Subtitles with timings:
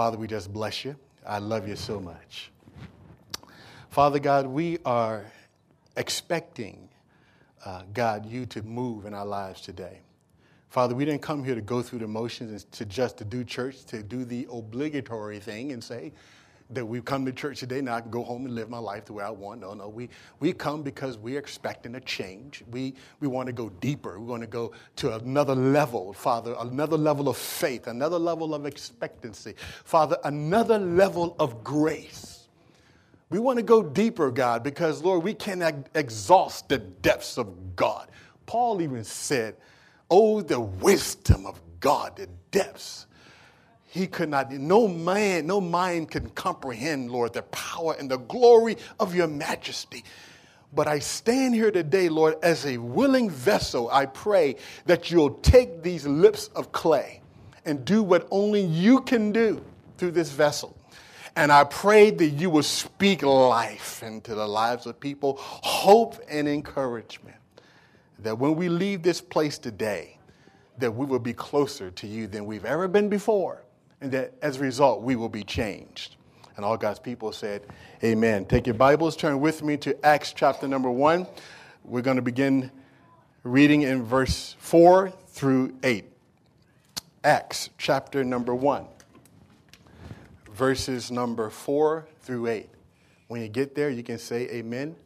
[0.00, 0.96] Father, we just bless you.
[1.26, 2.50] I love you so much.
[3.90, 5.26] Father God, we are
[5.94, 6.88] expecting,
[7.66, 10.00] uh, God, you to move in our lives today.
[10.70, 13.44] Father, we didn't come here to go through the motions and to just to do
[13.44, 16.12] church, to do the obligatory thing and say
[16.72, 19.06] that we've come to church today, now I can go home and live my life
[19.06, 19.60] the way I want.
[19.60, 20.08] No, no, we,
[20.38, 22.62] we come because we're expecting a change.
[22.70, 24.18] We, we want to go deeper.
[24.18, 28.66] We want to go to another level, Father, another level of faith, another level of
[28.66, 29.54] expectancy.
[29.84, 32.48] Father, another level of grace.
[33.30, 38.08] We want to go deeper, God, because, Lord, we cannot exhaust the depths of God.
[38.46, 39.56] Paul even said,
[40.10, 43.06] Oh, the wisdom of God, the depths.
[43.90, 48.76] He could not, no man, no mind can comprehend, Lord, the power and the glory
[49.00, 50.04] of your majesty.
[50.72, 53.90] But I stand here today, Lord, as a willing vessel.
[53.90, 57.20] I pray that you'll take these lips of clay
[57.64, 59.64] and do what only you can do
[59.98, 60.76] through this vessel.
[61.34, 66.46] And I pray that you will speak life into the lives of people, hope and
[66.48, 67.36] encouragement
[68.22, 70.18] that when we leave this place today,
[70.78, 73.64] that we will be closer to you than we've ever been before,
[74.00, 76.16] and that as a result, we will be changed.
[76.56, 77.62] And all God's people said,
[78.02, 78.44] Amen.
[78.44, 81.26] Take your Bibles, turn with me to Acts chapter number one.
[81.84, 82.70] We're going to begin
[83.42, 86.04] reading in verse 4 through 8.
[87.24, 88.86] Acts chapter number 1,
[90.52, 92.68] verses number 4 through 8.
[93.28, 94.96] When you get there, you can say amen.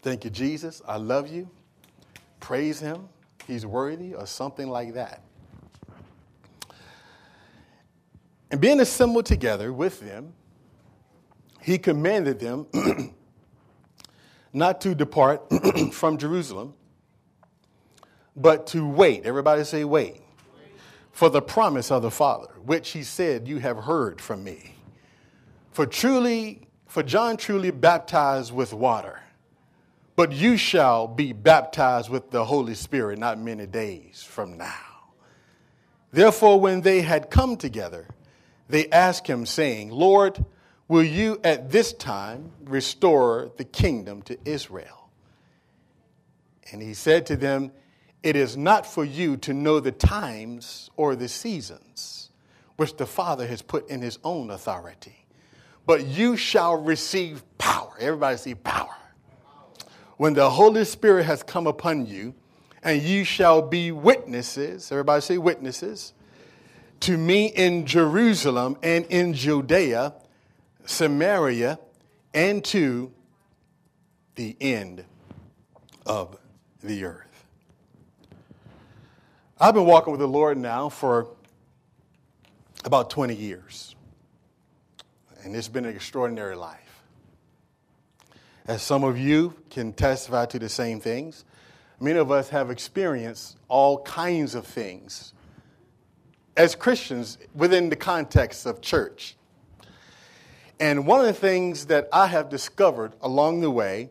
[0.00, 0.82] Thank you, Jesus.
[0.86, 1.48] I love you.
[2.40, 3.08] Praise him.
[3.46, 5.22] He's worthy, or something like that.
[8.56, 10.32] And being assembled together with them,
[11.60, 12.66] he commanded them
[14.54, 15.42] not to depart
[15.92, 16.72] from Jerusalem,
[18.34, 19.26] but to wait.
[19.26, 20.14] Everybody say, wait.
[20.14, 20.22] wait.
[21.12, 24.76] For the promise of the Father, which he said, You have heard from me.
[25.72, 29.20] For truly, for John truly baptized with water
[30.14, 35.12] but you shall be baptized with the Holy Spirit not many days from now.
[36.10, 38.08] Therefore, when they had come together,
[38.68, 40.44] they asked him, saying, Lord,
[40.88, 45.10] will you at this time restore the kingdom to Israel?
[46.72, 47.72] And he said to them,
[48.22, 52.30] It is not for you to know the times or the seasons
[52.76, 55.26] which the Father has put in his own authority,
[55.86, 57.94] but you shall receive power.
[58.00, 58.96] Everybody see power
[60.16, 62.34] when the Holy Spirit has come upon you,
[62.82, 66.12] and you shall be witnesses, everybody say witnesses,
[67.00, 70.14] to me in Jerusalem and in Judea,
[70.84, 71.78] Samaria,
[72.34, 73.12] and to
[74.34, 75.04] the end
[76.04, 76.36] of
[76.82, 77.44] the earth.
[79.58, 81.28] I've been walking with the Lord now for
[82.84, 83.94] about 20 years,
[85.42, 86.86] and it's been an extraordinary life
[88.66, 91.44] as some of you can testify to the same things.
[92.00, 95.32] Many of us have experienced all kinds of things
[96.56, 99.36] as Christians within the context of church.
[100.78, 104.10] And one of the things that I have discovered along the way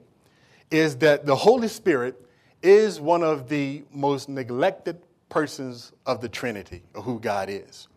[0.71, 2.19] is that the Holy Spirit
[2.63, 4.97] is one of the most neglected
[5.29, 7.87] persons of the Trinity, of who God is.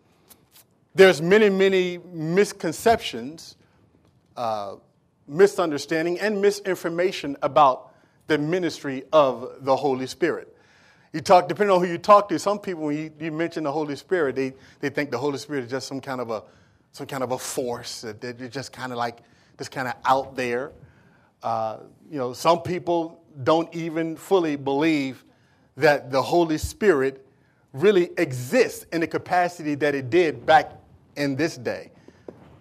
[0.93, 3.55] There's many, many misconceptions
[4.35, 4.75] uh,
[5.27, 7.93] misunderstanding and misinformation about
[8.27, 10.55] the ministry of the Holy Spirit.
[11.11, 13.71] You talk, depending on who you talk to, some people, when you, you mention the
[13.71, 16.43] Holy Spirit, they, they think the Holy Spirit is just some kind of a,
[16.91, 19.19] some kind of a force, that they're just kind of like,
[19.57, 20.71] just kind of out there.
[21.41, 21.77] Uh,
[22.11, 25.23] you know, some people don't even fully believe
[25.77, 27.25] that the Holy Spirit
[27.73, 30.73] really exists in the capacity that it did back
[31.15, 31.91] in this day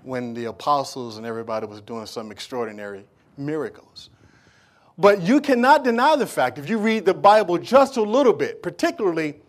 [0.03, 3.05] when the apostles and everybody was doing some extraordinary
[3.37, 4.11] miracles.
[4.99, 8.63] But you cannot deny the fact, if you read the Bible just a little bit,
[8.63, 9.41] particularly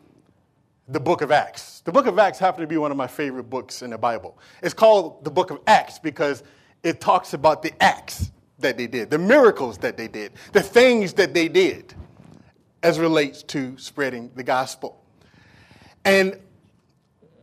[0.88, 1.82] the book of Acts.
[1.82, 4.38] The book of Acts happens to be one of my favorite books in the Bible.
[4.62, 6.44] It's called the book of Acts because
[6.84, 11.14] it talks about the acts that they did, the miracles that they did, the things
[11.14, 11.94] that they did
[12.82, 15.03] as relates to spreading the gospel.
[16.06, 16.40] And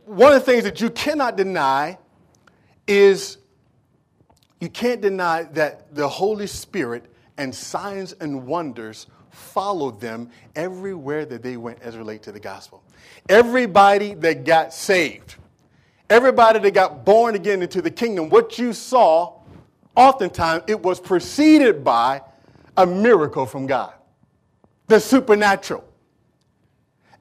[0.05, 1.97] one of the things that you cannot deny
[2.87, 3.37] is
[4.59, 7.05] you can't deny that the Holy Spirit
[7.37, 12.83] and signs and wonders followed them everywhere that they went as relate to the gospel.
[13.29, 15.35] Everybody that got saved,
[16.09, 19.39] everybody that got born again into the kingdom, what you saw,
[19.95, 22.21] oftentimes it was preceded by
[22.75, 23.93] a miracle from God,
[24.87, 25.83] the supernatural.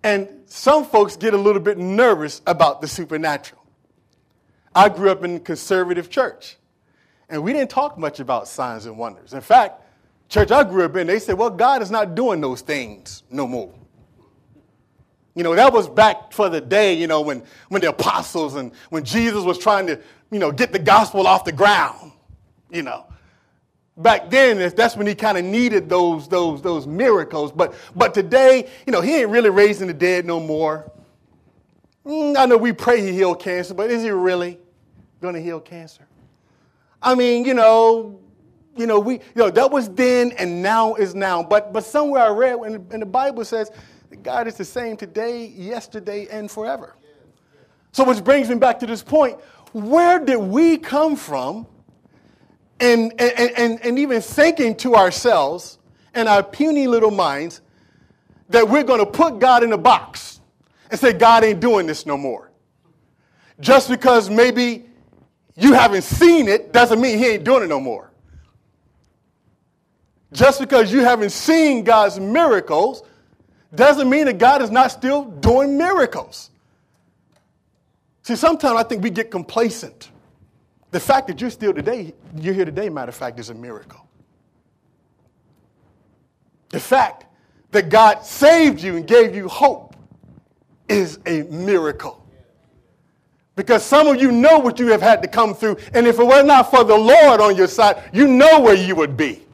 [0.02, 3.62] And some folks get a little bit nervous about the supernatural.
[4.74, 6.56] I grew up in a conservative church,
[7.28, 9.32] and we didn't talk much about signs and wonders.
[9.32, 9.82] In fact,
[10.28, 13.46] church I grew up in, they said, well, God is not doing those things no
[13.46, 13.73] more.
[15.34, 18.73] You know, that was back for the day, you know, when, when the apostles and
[18.88, 20.00] when Jesus was trying to,
[20.31, 22.12] you know, get the gospel off the ground,
[22.70, 23.05] you know.
[23.99, 27.52] Back then, that's when he kind of needed those, those, those miracles.
[27.52, 30.90] But, but today, you know, he ain't really raising the dead no more.
[32.05, 34.58] Mm, I know we pray he heal cancer, but is he really
[35.20, 36.06] going to heal cancer?
[37.02, 38.20] I mean, you know,
[38.76, 41.43] you know, we, you know, that was then and now is now.
[41.43, 43.70] But, but somewhere I read, and, and the Bible says
[44.23, 46.96] God is the same today, yesterday, and forever.
[47.93, 49.38] So, which brings me back to this point
[49.73, 51.67] where did we come from?
[52.78, 55.79] And, and, and, and even thinking to ourselves
[56.14, 57.62] in our puny little minds
[58.50, 60.40] that we're going to put God in a box
[60.90, 62.50] and say, God ain't doing this no more.
[63.61, 64.87] Just because maybe
[65.56, 68.06] you haven't seen it doesn't mean he ain't doing it no more.
[70.36, 73.02] Just because you haven't seen God's miracles
[73.74, 76.50] doesn't mean that God is not still doing miracles.
[78.20, 80.10] See, sometimes I think we get complacent.
[80.90, 84.06] The fact that you're still today, you're here today, matter of fact, is a miracle.
[86.68, 87.24] The fact
[87.70, 89.96] that God saved you and gave you hope
[90.86, 92.22] is a miracle.
[93.54, 96.26] Because some of you know what you have had to come through, and if it
[96.26, 99.45] were not for the Lord on your side, you know where you would be.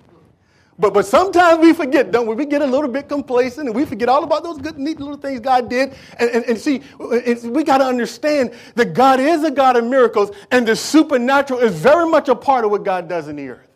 [0.78, 2.34] But, but sometimes we forget, don't we?
[2.34, 5.18] We get a little bit complacent and we forget all about those good, neat little
[5.18, 5.94] things God did.
[6.18, 10.30] And, and, and see, we got to understand that God is a God of miracles
[10.50, 13.68] and the supernatural is very much a part of what God does in the earth.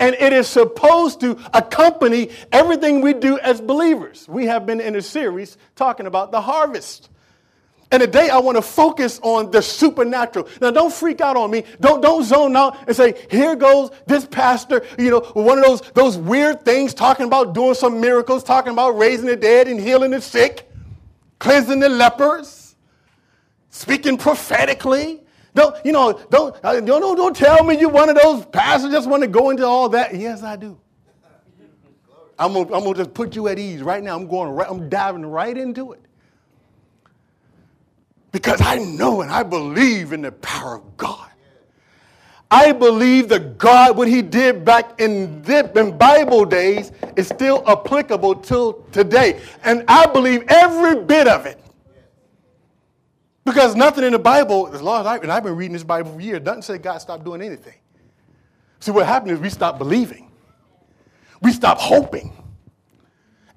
[0.00, 4.28] And it is supposed to accompany everything we do as believers.
[4.28, 7.08] We have been in a series talking about the harvest.
[7.92, 10.48] And today I want to focus on the supernatural.
[10.62, 11.64] Now don't freak out on me.
[11.78, 15.82] Don't, don't zone out and say, here goes this pastor, you know, one of those,
[15.92, 20.12] those weird things talking about doing some miracles, talking about raising the dead and healing
[20.12, 20.70] the sick,
[21.38, 22.76] cleansing the lepers,
[23.68, 25.20] speaking prophetically.
[25.54, 29.06] Don't, you know, don't, uh, don't, don't, tell me you're one of those pastors just
[29.06, 30.16] want to go into all that.
[30.16, 30.80] Yes, I do.
[32.38, 34.16] I'm gonna, I'm gonna just put you at ease right now.
[34.16, 36.06] I'm going right, I'm diving right into it.
[38.32, 41.28] Because I know and I believe in the power of God.
[42.50, 48.36] I believe that God, what He did back in, in Bible days, is still applicable
[48.36, 49.40] till today.
[49.64, 51.58] And I believe every bit of it.
[53.44, 56.12] Because nothing in the Bible, as long as I, and I've been reading this Bible
[56.12, 57.74] for years, doesn't say God stopped doing anything.
[58.80, 60.30] See, what happened is we stop believing.
[61.40, 62.32] We stop hoping.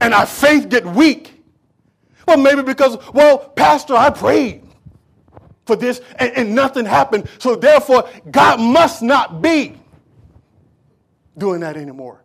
[0.01, 1.43] And our faith get weak.
[2.27, 4.64] Well, maybe because, well, Pastor, I prayed
[5.65, 7.27] for this and, and nothing happened.
[7.39, 9.77] So therefore, God must not be
[11.37, 12.21] doing that anymore.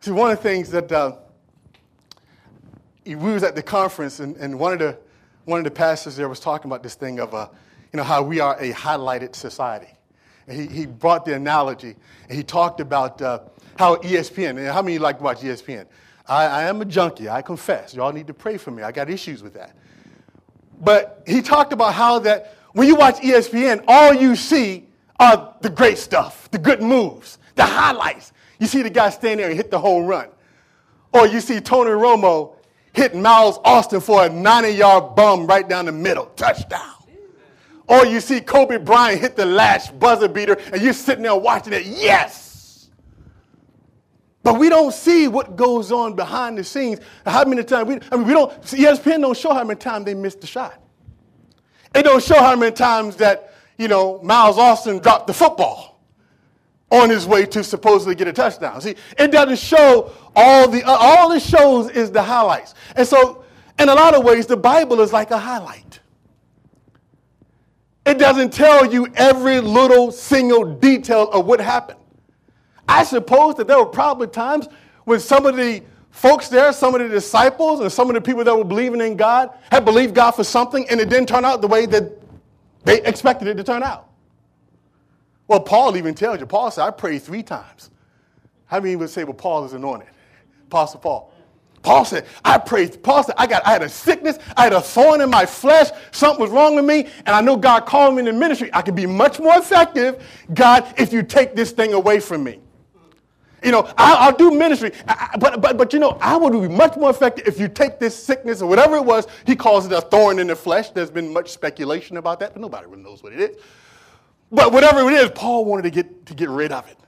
[0.00, 1.16] See, one of the things that uh,
[3.04, 4.98] we was at the conference, and, and one of the
[5.44, 7.48] one of the pastors there was talking about this thing of, uh,
[7.92, 9.88] you know, how we are a highlighted society.
[10.46, 11.96] And he, he brought the analogy,
[12.28, 13.40] and he talked about uh,
[13.76, 15.86] how ESPN, and how many like to watch ESPN?
[16.26, 17.94] I, I am a junkie, I confess.
[17.94, 18.82] Y'all need to pray for me.
[18.82, 19.76] I got issues with that.
[20.82, 24.88] But he talked about how that when you watch ESPN, all you see
[25.20, 28.32] are the great stuff, the good moves, the highlights.
[28.58, 30.28] You see the guy stand there and hit the home run.
[31.12, 32.56] Or you see Tony Romo
[32.92, 36.94] hit Miles Austin for a 90 yard bum right down the middle, touchdown.
[37.86, 41.72] Or you see Kobe Bryant hit the latch buzzer beater and you're sitting there watching
[41.72, 42.51] it, yes.
[44.42, 47.00] But we don't see what goes on behind the scenes.
[47.24, 50.14] How many times we, I mean, we don't, ESPN don't show how many times they
[50.14, 50.80] missed the shot.
[51.94, 56.00] It don't show how many times that, you know, Miles Austin dropped the football
[56.90, 58.80] on his way to supposedly get a touchdown.
[58.80, 62.74] See, it doesn't show all the, uh, all it shows is the highlights.
[62.96, 63.44] And so,
[63.78, 66.00] in a lot of ways, the Bible is like a highlight.
[68.04, 72.00] It doesn't tell you every little single detail of what happened.
[72.92, 74.68] I suppose that there were probably times
[75.04, 78.44] when some of the folks there, some of the disciples, and some of the people
[78.44, 81.62] that were believing in God had believed God for something and it didn't turn out
[81.62, 82.12] the way that
[82.84, 84.08] they expected it to turn out.
[85.48, 87.90] Well, Paul even tells you, Paul said, I prayed three times.
[88.66, 90.08] How many would say, well, Paul is anointed?
[90.66, 91.32] Apostle Paul.
[91.80, 93.02] Paul said, I prayed.
[93.02, 95.88] Paul said, I got, I had a sickness, I had a thorn in my flesh,
[96.10, 98.68] something was wrong with me, and I know God called me in the ministry.
[98.74, 100.22] I could be much more effective,
[100.52, 102.60] God, if you take this thing away from me.
[103.62, 104.92] You know, I, will do ministry.
[105.06, 107.98] I, but, but, but, you know, I would be much more effective if you take
[107.98, 109.26] this sickness or whatever it was.
[109.46, 110.90] He calls it a thorn in the flesh.
[110.90, 113.56] There's been much speculation about that, but nobody really knows what it is.
[114.50, 116.98] But whatever it is, Paul wanted to get, to get rid of it.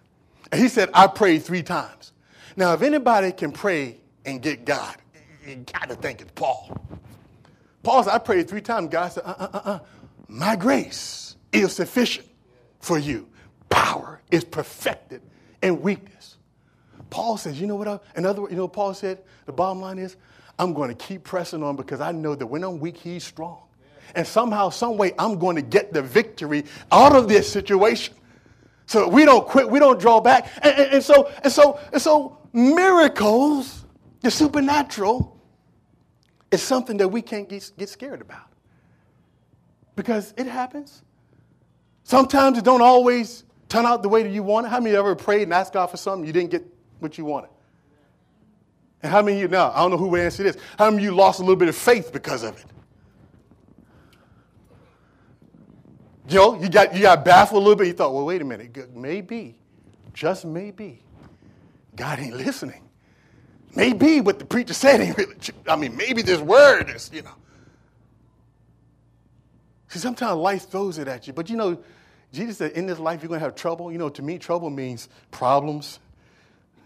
[0.53, 2.13] And he said, I prayed three times.
[2.57, 4.97] Now, if anybody can pray and get God,
[5.47, 6.81] you got to think it's Paul.
[7.83, 8.89] Paul said, I prayed three times.
[8.91, 9.79] God said, uh, uh, uh, uh.
[10.29, 12.29] My grace is sufficient
[12.81, 13.29] for you.
[13.69, 15.21] Power is perfected
[15.63, 16.14] in weakness.
[17.15, 17.87] Paul says, you know what?
[17.87, 19.21] I, in other you know Paul said?
[19.47, 20.17] The bottom line is,
[20.59, 23.61] I'm going to keep pressing on because I know that when I'm weak, he's strong.
[24.17, 28.17] And somehow, some way, I'm going to get the victory out of this situation.
[28.87, 30.51] So we don't quit, we don't draw back.
[30.61, 33.85] And, and, and so, and so, and so miracles,
[34.21, 35.41] the supernatural,
[36.51, 38.51] is something that we can't get, get scared about.
[39.95, 41.05] Because it happens.
[42.03, 44.71] Sometimes it don't always turn out the way that you want it.
[44.71, 46.74] How many ever prayed and asked God for something you didn't get
[47.05, 47.51] what you wanted?
[49.03, 50.97] And how many of you now, I don't know who would answer this, how many
[50.97, 52.65] of you lost a little bit of faith because of it?
[56.29, 57.87] You know, you got, you got baffled a little bit.
[57.87, 58.97] You thought, well, wait a minute.
[58.97, 59.57] Maybe,
[60.15, 61.03] just maybe,
[61.95, 62.81] God ain't listening.
[63.77, 65.35] Maybe what the preacher said ain't really.
[65.69, 67.35] I mean, maybe this word is, you know.
[69.89, 71.35] See, sometimes life throws it at you.
[71.35, 71.79] But you know,
[72.33, 73.93] Jesus said, in this life, you're going to have trouble.
[73.93, 75.99] You know, to me, trouble means problems,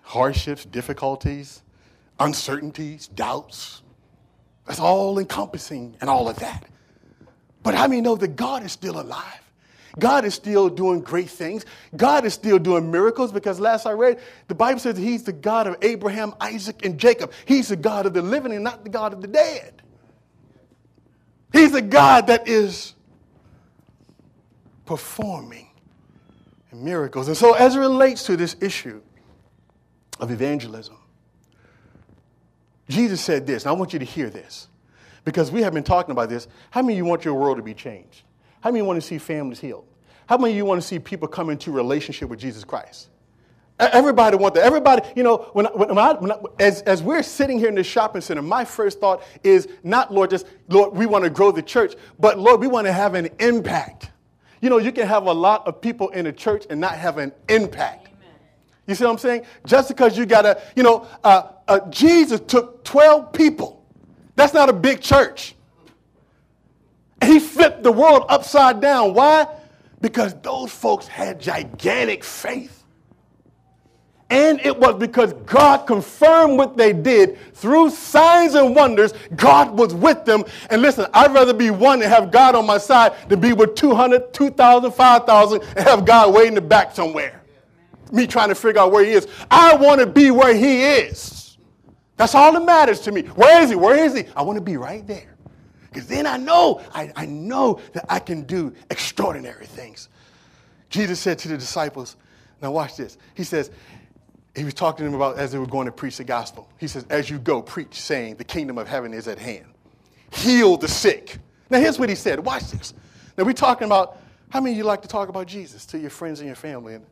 [0.09, 1.61] hardships, difficulties,
[2.19, 3.83] uncertainties, doubts.
[4.67, 6.65] That's all encompassing and all of that.
[7.63, 9.43] But how many know that God is still alive?
[9.99, 11.67] God is still doing great things.
[11.95, 15.67] God is still doing miracles because last I read, the Bible says He's the God
[15.67, 17.33] of Abraham, Isaac, and Jacob.
[17.45, 19.83] He's the God of the living and not the God of the dead.
[21.53, 22.95] He's a God that is
[24.87, 25.69] performing
[26.73, 27.29] miracles.
[27.29, 29.03] And so, as it relates to this issue
[30.19, 30.97] of evangelism,
[32.89, 34.69] Jesus said this, and I want you to hear this
[35.25, 36.49] because we have been talking about this.
[36.71, 38.23] How many of you want your world to be changed?
[38.61, 39.87] How many of you want to see families healed?
[40.27, 43.09] How many of you want to see people come into relationship with Jesus Christ?
[43.79, 44.65] Everybody want that.
[44.65, 47.87] Everybody, you know, when, when, I, when I, as, as we're sitting here in this
[47.87, 51.63] shopping center, my first thought is not, Lord, just, Lord, we want to grow the
[51.63, 54.11] church, but Lord, we want to have an impact.
[54.61, 57.19] You know, you can have a lot of people in a church and not have
[57.19, 58.08] an impact.
[58.89, 59.45] You see what I'm saying?
[59.67, 63.85] Just because you got a, you know, uh, uh, Jesus took 12 people.
[64.35, 65.55] That's not a big church.
[67.23, 69.13] He flipped the world upside down.
[69.13, 69.47] Why?
[70.01, 72.85] Because those folks had gigantic faith.
[74.31, 79.13] And it was because God confirmed what they did through signs and wonders.
[79.37, 80.45] God was with them.
[80.71, 83.75] And listen, I'd rather be one and have God on my side than be with
[83.75, 87.43] 200, 2,000, 5,000 and have God way in the back somewhere.
[88.13, 89.27] Me trying to figure out where he is.
[89.51, 91.57] I want to be where he is.
[92.17, 93.23] That's all that matters to me.
[93.23, 93.77] Where is he?
[93.77, 94.25] Where is he?
[94.35, 95.37] I want to be right there.
[95.89, 100.09] Because then I know, I, I know that I can do extraordinary things.
[100.91, 102.17] Jesus said to the disciples,
[102.61, 103.17] now watch this.
[103.35, 103.71] He says,
[104.59, 106.69] he was talking to them about as they were going to preach the gospel.
[106.79, 109.67] He says, As you go, preach, saying, The kingdom of heaven is at hand.
[110.33, 111.39] Heal the sick.
[111.71, 112.41] Now, here's what he said.
[112.45, 112.93] Watch this.
[113.37, 114.19] Now, we're talking about
[114.51, 116.95] how many of you like to talk about Jesus to your friends and your family?
[116.95, 117.07] And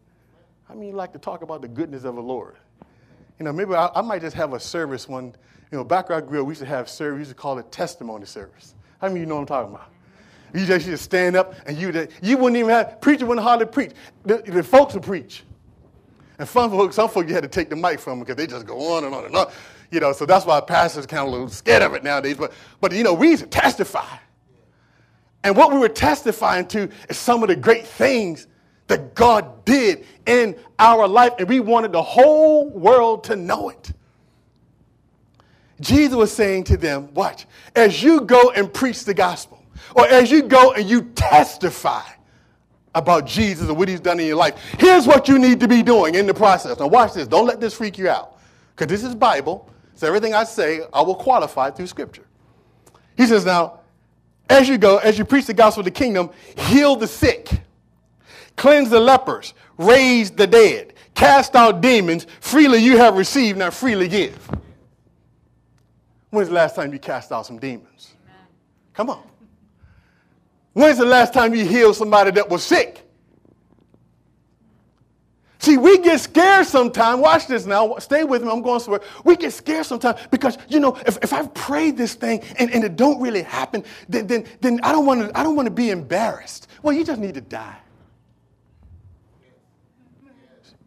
[0.69, 2.57] how mean, like to talk about the goodness of the Lord?
[3.39, 5.27] You know, maybe I, I might just have a service when,
[5.71, 7.37] you know, back where I grew up, we used to have service, we used to
[7.37, 8.75] call it testimony service.
[9.01, 9.91] How many of you know what I'm talking about?
[10.55, 13.67] You just, you just stand up and you, you wouldn't even have, preacher wouldn't hardly
[13.67, 13.93] preach.
[14.25, 15.45] The, the folks would preach.
[16.39, 18.47] And some folks, some folks you had to take the mic from them because they
[18.47, 19.51] just go on and on and on.
[19.91, 22.37] You know, so that's why pastors kind of a little scared of it nowadays.
[22.37, 24.19] But, but you know, we used to testify.
[25.45, 28.49] And what we were testifying to is some of the great things
[28.89, 33.93] that God did in our life, and we wanted the whole world to know it.
[35.81, 39.63] Jesus was saying to them, Watch, as you go and preach the gospel,
[39.95, 42.03] or as you go and you testify,
[42.97, 44.55] about Jesus and what he's done in your life.
[44.79, 46.79] Here's what you need to be doing in the process.
[46.79, 47.29] Now, watch this.
[47.29, 48.39] Don't let this freak you out
[48.75, 49.71] because this is Bible.
[49.95, 52.25] So everything I say, I will qualify through Scripture.
[53.17, 53.81] He says, now,
[54.49, 57.51] as you go, as you preach the gospel of the kingdom, heal the sick,
[58.57, 62.27] cleanse the lepers, raise the dead, cast out demons.
[62.41, 64.51] Freely you have received, now freely give.
[66.31, 68.15] When's the last time you cast out some demons?
[68.25, 68.47] Amen.
[68.93, 69.23] Come on.
[70.73, 73.07] When's the last time you healed somebody that was sick?
[75.59, 77.21] See, we get scared sometimes.
[77.21, 77.97] Watch this now.
[77.99, 78.51] Stay with me.
[78.51, 79.01] I'm going somewhere.
[79.25, 82.85] We get scared sometimes because, you know, if, if I've prayed this thing and, and
[82.85, 85.75] it don't really happen, then, then, then I don't want to I don't want to
[85.75, 86.69] be embarrassed.
[86.83, 87.79] Well, you just need to die.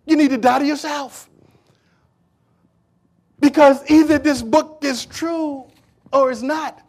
[0.09, 1.29] You need to die to yourself.
[3.39, 5.65] Because either this book is true
[6.11, 6.81] or it's not.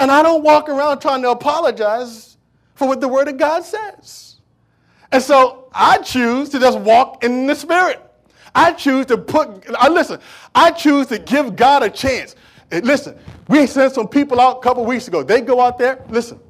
[0.00, 2.36] And I don't walk around trying to apologize
[2.74, 4.36] for what the Word of God says.
[5.12, 8.02] And so I choose to just walk in the Spirit.
[8.54, 10.18] I choose to put, I listen,
[10.54, 12.34] I choose to give God a chance.
[12.70, 13.16] And listen,
[13.48, 15.22] we sent some people out a couple weeks ago.
[15.22, 16.40] They go out there, listen.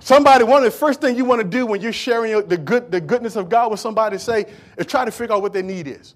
[0.00, 2.90] Somebody, one of the first things you want to do when you're sharing the, good,
[2.90, 5.86] the goodness of God with somebody, say, is try to figure out what their need
[5.86, 6.14] is.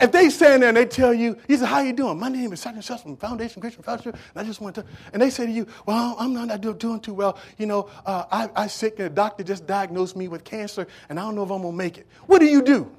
[0.00, 2.18] If they stand there and they tell you, he said, how you doing?
[2.18, 5.22] My name is and such from Foundation Christian Fellowship, and I just want to, and
[5.22, 7.38] they say to you, well, I'm not doing too well.
[7.58, 11.18] You know, uh, I, I'm sick, and the doctor just diagnosed me with cancer, and
[11.18, 12.06] I don't know if I'm going to make it.
[12.26, 12.90] What do you do?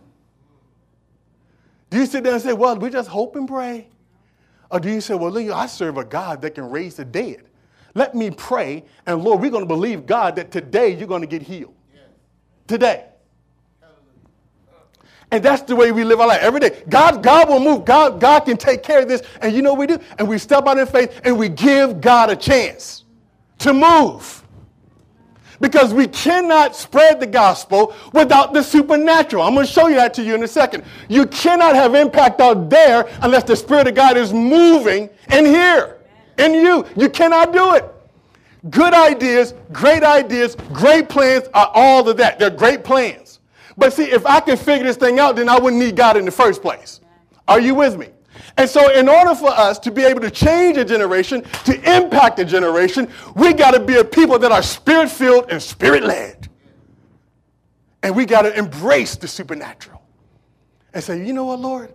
[1.89, 3.87] Do you sit there and say, well, we just hope and pray?
[4.71, 7.43] Or do you say, well, look, I serve a God that can raise the dead.
[7.95, 11.27] Let me pray, and Lord, we're going to believe, God, that today you're going to
[11.27, 11.73] get healed.
[12.67, 13.05] Today.
[15.31, 16.83] And that's the way we live our life every day.
[16.87, 17.83] God, God will move.
[17.83, 19.23] God, God can take care of this.
[19.41, 19.99] And you know what we do?
[20.19, 23.05] And we step out in faith and we give God a chance
[23.59, 24.43] to move.
[25.59, 29.43] Because we cannot spread the gospel without the supernatural.
[29.43, 30.83] I'm going to show you that to you in a second.
[31.07, 35.94] You cannot have impact out there unless the Spirit of God is moving in here,
[36.37, 36.85] in you.
[36.95, 37.85] You cannot do it.
[38.69, 42.39] Good ideas, great ideas, great plans are all of that.
[42.39, 43.39] They're great plans.
[43.77, 46.25] But see, if I can figure this thing out, then I wouldn't need God in
[46.25, 47.01] the first place.
[47.47, 48.07] Are you with me?
[48.57, 52.39] And so, in order for us to be able to change a generation, to impact
[52.39, 56.49] a generation, we got to be a people that are spirit filled and spirit led.
[58.01, 60.01] And we got to embrace the supernatural
[60.93, 61.93] and say, you know what, Lord?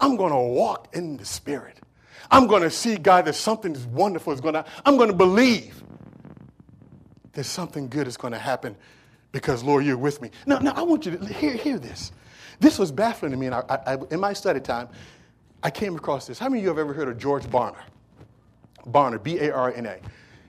[0.00, 1.78] I'm going to walk in the spirit.
[2.30, 5.16] I'm going to see, God, that something is wonderful is going to, I'm going to
[5.16, 5.82] believe
[7.32, 8.76] that something good is going to happen
[9.32, 10.30] because, Lord, you're with me.
[10.46, 12.12] Now, now I want you to hear, hear this.
[12.60, 13.46] This was baffling to me.
[13.46, 14.88] And I, I, in my study time,
[15.62, 16.38] I came across this.
[16.38, 17.78] How many of you have ever heard of George Barna?
[18.86, 19.98] Barna, B A R N A.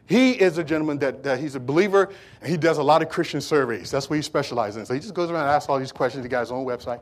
[0.05, 2.09] He is a gentleman that, that, he's a believer
[2.41, 3.89] and he does a lot of Christian surveys.
[3.89, 4.85] That's what he specializes in.
[4.85, 6.23] So he just goes around and asks all these questions.
[6.23, 7.01] The guy's own website.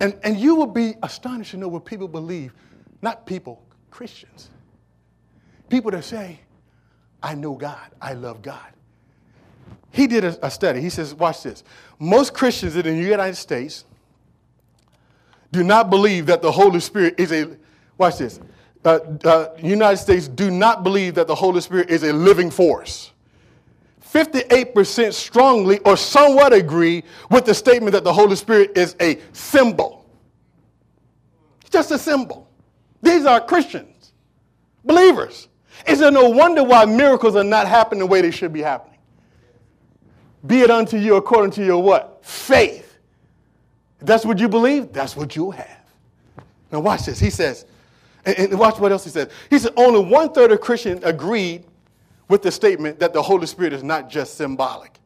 [0.00, 2.54] And, and you will be astonished to know what people believe.
[3.02, 4.48] Not people, Christians.
[5.68, 6.40] People that say,
[7.22, 8.72] I know God, I love God.
[9.92, 10.80] He did a, a study.
[10.80, 11.62] He says, watch this.
[11.98, 13.84] Most Christians in the United States
[15.52, 17.56] do not believe that the Holy Spirit is a,
[17.98, 18.40] watch this.
[18.84, 23.12] Uh, uh, United States do not believe that the Holy Spirit is a living force.
[24.10, 30.04] 58% strongly or somewhat agree with the statement that the Holy Spirit is a symbol.
[31.70, 32.48] Just a symbol.
[33.02, 34.12] These are Christians,
[34.84, 35.48] believers.
[35.84, 38.98] There no wonder why miracles are not happening the way they should be happening?
[40.46, 42.24] Be it unto you according to your what?
[42.24, 42.98] Faith.
[44.00, 45.80] If that's what you believe, that's what you'll have.
[46.70, 47.20] Now watch this.
[47.20, 47.66] He says,
[48.24, 49.30] and, and watch what else he says.
[49.50, 51.64] He said only one third of Christians agreed
[52.28, 54.98] with the statement that the Holy Spirit is not just symbolic.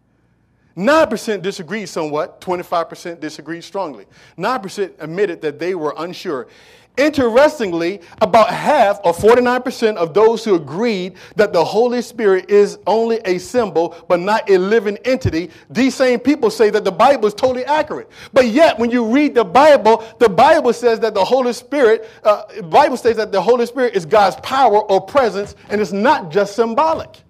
[0.77, 4.05] 9% disagreed somewhat, 25% disagreed strongly.
[4.37, 6.49] 9% admitted that they were unsure.
[6.97, 13.19] Interestingly, about half, or 49%, of those who agreed that the Holy Spirit is only
[13.27, 17.35] a symbol but not a living entity, these same people say that the Bible is
[17.35, 18.11] totally accurate.
[18.33, 22.63] But yet, when you read the Bible, the Bible says that the Holy Spirit, uh,
[22.63, 26.57] Bible says that the Holy Spirit is God's power or presence, and it's not just
[26.57, 27.23] symbolic.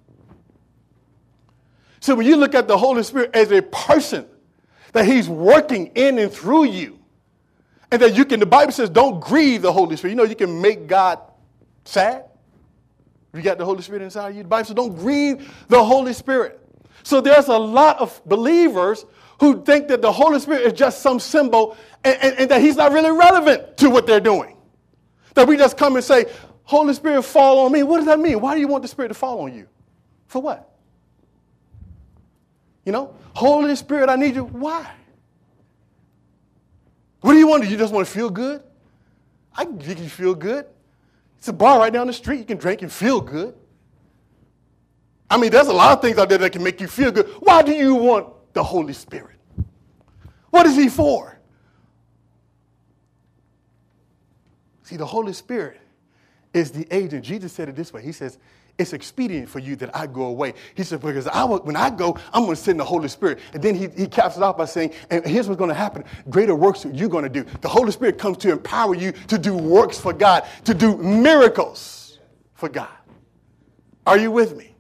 [1.99, 4.27] So when you look at the Holy Spirit as a person,
[4.93, 6.96] that He's working in and through you,
[7.91, 10.13] and that you can, the Bible says, don't grieve the Holy Spirit.
[10.13, 11.21] You know, you can make God
[11.85, 12.25] sad.
[13.33, 14.43] You got the Holy Spirit inside of you.
[14.43, 16.61] The Bible says, don't grieve the Holy Spirit.
[17.03, 19.05] So there's a lot of believers
[19.39, 22.77] who think that the Holy Spirit is just some symbol and, and, and that he's
[22.77, 24.57] not really relevant to what they're doing.
[25.35, 26.27] That we just come and say,
[26.65, 27.83] Holy Spirit, fall on me.
[27.83, 28.41] What does that mean?
[28.41, 29.69] Why do you want the Spirit to fall on you?
[30.27, 30.73] For what?
[32.85, 34.45] You know, Holy Spirit, I need you.
[34.45, 34.91] Why?
[37.21, 37.63] What do you want?
[37.63, 38.63] Do you just want to feel good?
[39.55, 40.67] I can make you feel good.
[41.39, 42.39] It's a bar right down the street.
[42.39, 43.55] You can drink and feel good.
[45.29, 47.27] I mean, there's a lot of things out there that can make you feel good.
[47.41, 49.37] Why do you want the Holy Spirit?
[50.51, 51.39] What is He for?
[54.85, 55.81] See, the Holy Spirit
[56.55, 57.25] is the agent.
[57.25, 58.39] Jesus said it this way He says,
[58.79, 60.55] it's expedient for you that I go away.
[60.75, 63.39] He said, because I will, when I go, I'm going to send the Holy Spirit.
[63.55, 66.05] And then he, he caps it off by saying, and here's what's going to happen.
[66.29, 67.45] Greater works you're going to do.
[67.63, 72.19] The Holy Spirit comes to empower you to do works for God, to do miracles
[72.55, 72.89] for God.
[74.07, 74.75] Are you with me?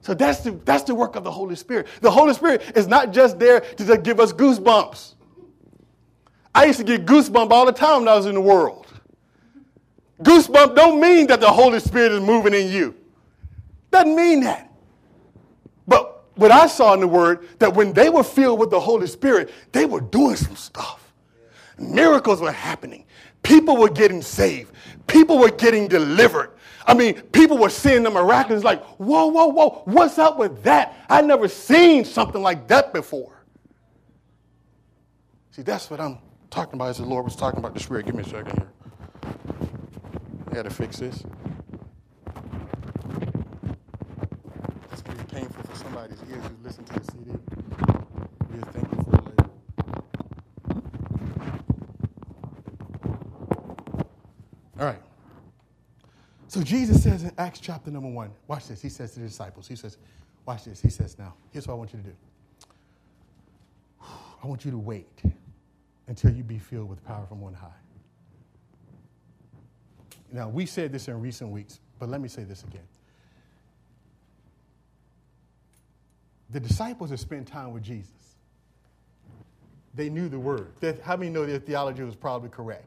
[0.00, 1.86] So that's the, that's the work of the Holy Spirit.
[2.00, 5.14] The Holy Spirit is not just there to just give us goosebumps.
[6.54, 8.86] I used to get goosebumps all the time when I was in the world.
[10.22, 12.94] Goosebump don't mean that the Holy Spirit is moving in you.
[13.90, 14.72] Doesn't mean that.
[15.86, 19.06] But what I saw in the word, that when they were filled with the Holy
[19.06, 21.12] Spirit, they were doing some stuff.
[21.78, 23.04] Miracles were happening.
[23.42, 24.72] People were getting saved.
[25.06, 26.50] People were getting delivered.
[26.86, 30.96] I mean, people were seeing the miraculous like, whoa, whoa, whoa, what's up with that?
[31.08, 33.44] I never seen something like that before.
[35.50, 36.18] See, that's what I'm
[36.50, 38.06] talking about as the Lord was talking about the Spirit.
[38.06, 38.70] Give me a second here.
[40.52, 41.24] Got to fix this.
[44.92, 47.30] It's going to be painful for somebody's ears who listen to the CD.
[48.72, 49.50] Thank you for it later.
[54.78, 55.00] All right.
[56.48, 58.82] So Jesus says in Acts chapter number one, watch this.
[58.82, 59.96] He says to the disciples, He says,
[60.44, 60.82] watch this.
[60.82, 62.14] He says, now, here's what I want you to do.
[64.44, 65.22] I want you to wait
[66.08, 67.81] until you be filled with power from on high.
[70.32, 72.82] Now, we said this in recent weeks, but let me say this again.
[76.50, 78.10] The disciples had spent time with Jesus.
[79.94, 80.72] They knew the word.
[81.02, 82.86] How many know their theology was probably correct?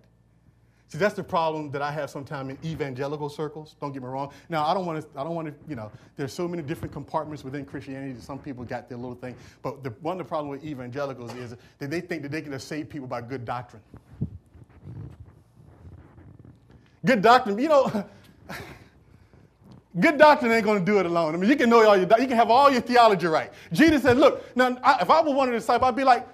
[0.87, 3.75] See, that's the problem that I have sometimes in evangelical circles.
[3.81, 4.31] Don't get me wrong.
[4.49, 5.19] Now, I don't want to.
[5.19, 5.53] I don't want to.
[5.67, 8.13] You know, there's so many different compartments within Christianity.
[8.13, 9.35] That some people got their little thing.
[9.63, 12.51] But the, one of the problems with evangelicals is that they think that they can
[12.51, 13.81] just save people by good doctrine.
[17.05, 18.05] Good doctrine, you know.
[19.99, 21.35] Good doctrine ain't going to do it alone.
[21.35, 23.51] I mean, you can know all your, you can have all your theology right.
[23.71, 26.27] Jesus said, "Look, now I, if I were one of the disciples, I'd be like,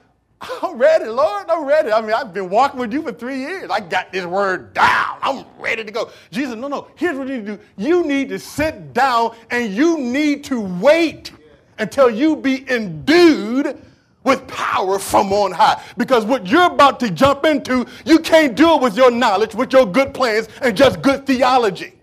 [0.63, 1.45] I'm ready, Lord.
[1.49, 1.91] I'm ready.
[1.91, 3.69] I mean, I've been walking with you for three years.
[3.69, 5.17] I got this word down.
[5.21, 6.09] I'm ready to go.
[6.31, 6.87] Jesus, no, no.
[6.95, 7.63] Here's what you need to do.
[7.77, 11.31] You need to sit down and you need to wait
[11.77, 13.79] until you be endued
[14.23, 15.81] with power from on high.
[15.97, 19.73] Because what you're about to jump into, you can't do it with your knowledge, with
[19.73, 21.93] your good plans, and just good theology.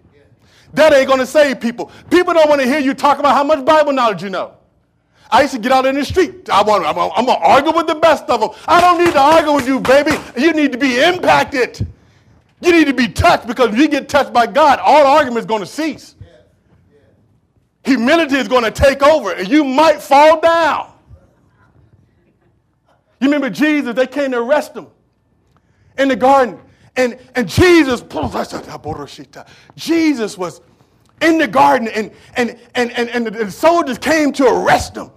[0.74, 1.90] That ain't going to save people.
[2.10, 4.54] People don't want to hear you talk about how much Bible knowledge you know.
[5.30, 6.48] I used to get out in the street.
[6.48, 8.50] I want, I'm, going to argue with the best of them.
[8.66, 10.12] I don't need to argue with you, baby.
[10.36, 11.86] You need to be impacted.
[12.60, 15.46] You need to be touched because if you get touched by God, all argument is
[15.46, 16.14] going to cease.
[17.84, 20.92] Humility is going to take over, and you might fall down.
[23.20, 24.86] You remember Jesus, they came to arrest him
[25.98, 26.58] in the garden.
[26.96, 28.02] And, and Jesus,
[29.76, 30.60] Jesus was
[31.20, 35.10] in the garden, and, and, and, and, and the soldiers came to arrest him.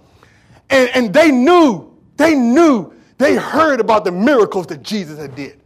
[0.70, 5.60] And, and they knew, they knew, they heard about the miracles that Jesus had did.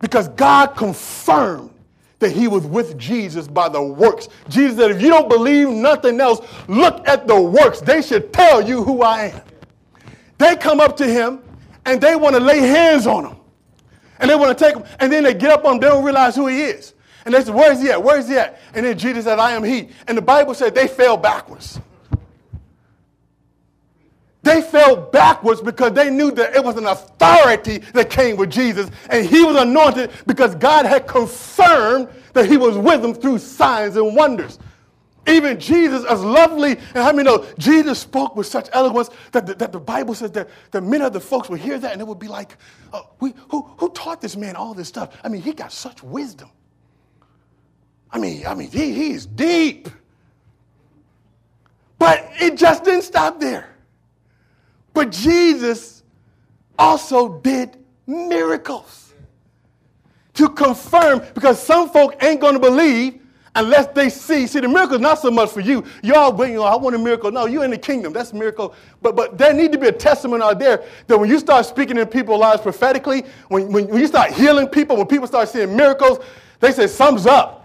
[0.00, 1.70] Because God confirmed
[2.18, 4.28] that he was with Jesus by the works.
[4.48, 7.80] Jesus said, if you don't believe nothing else, look at the works.
[7.80, 9.40] They should tell you who I am.
[10.38, 11.41] They come up to him
[11.84, 13.36] and they want to lay hands on him.
[14.18, 14.84] And they want to take him.
[15.00, 15.80] And then they get up on him.
[15.80, 16.94] They don't realize who he is.
[17.24, 18.02] And they said, Where's he at?
[18.02, 18.60] Where's he at?
[18.74, 19.88] And then Jesus said, I am he.
[20.06, 21.80] And the Bible said they fell backwards.
[24.42, 28.90] They fell backwards because they knew that it was an authority that came with Jesus.
[29.08, 33.96] And he was anointed because God had confirmed that he was with them through signs
[33.96, 34.58] and wonders.
[35.26, 39.54] Even Jesus, as lovely, and how many know Jesus spoke with such eloquence that the,
[39.54, 42.06] that the Bible says that, that many of the folks would hear that and it
[42.06, 42.56] would be like,
[42.92, 45.16] oh, we, who, who taught this man all this stuff?
[45.22, 46.50] I mean, he got such wisdom.
[48.10, 49.88] I mean, I mean, he, he's deep.
[51.98, 53.76] But it just didn't stop there.
[54.92, 56.02] But Jesus
[56.76, 57.76] also did
[58.08, 59.14] miracles
[60.34, 63.21] to confirm, because some folk ain't going to believe
[63.54, 64.46] unless they see.
[64.46, 65.84] See, the miracle is not so much for you.
[66.02, 67.30] Y'all, waiting, know, I want a miracle.
[67.30, 68.12] No, you're in the kingdom.
[68.12, 68.74] That's a miracle.
[69.00, 71.96] But but there need to be a testimony out there that when you start speaking
[71.96, 75.76] in people's lives prophetically, when, when, when you start healing people, when people start seeing
[75.76, 76.18] miracles,
[76.60, 77.60] they say, "Sums up."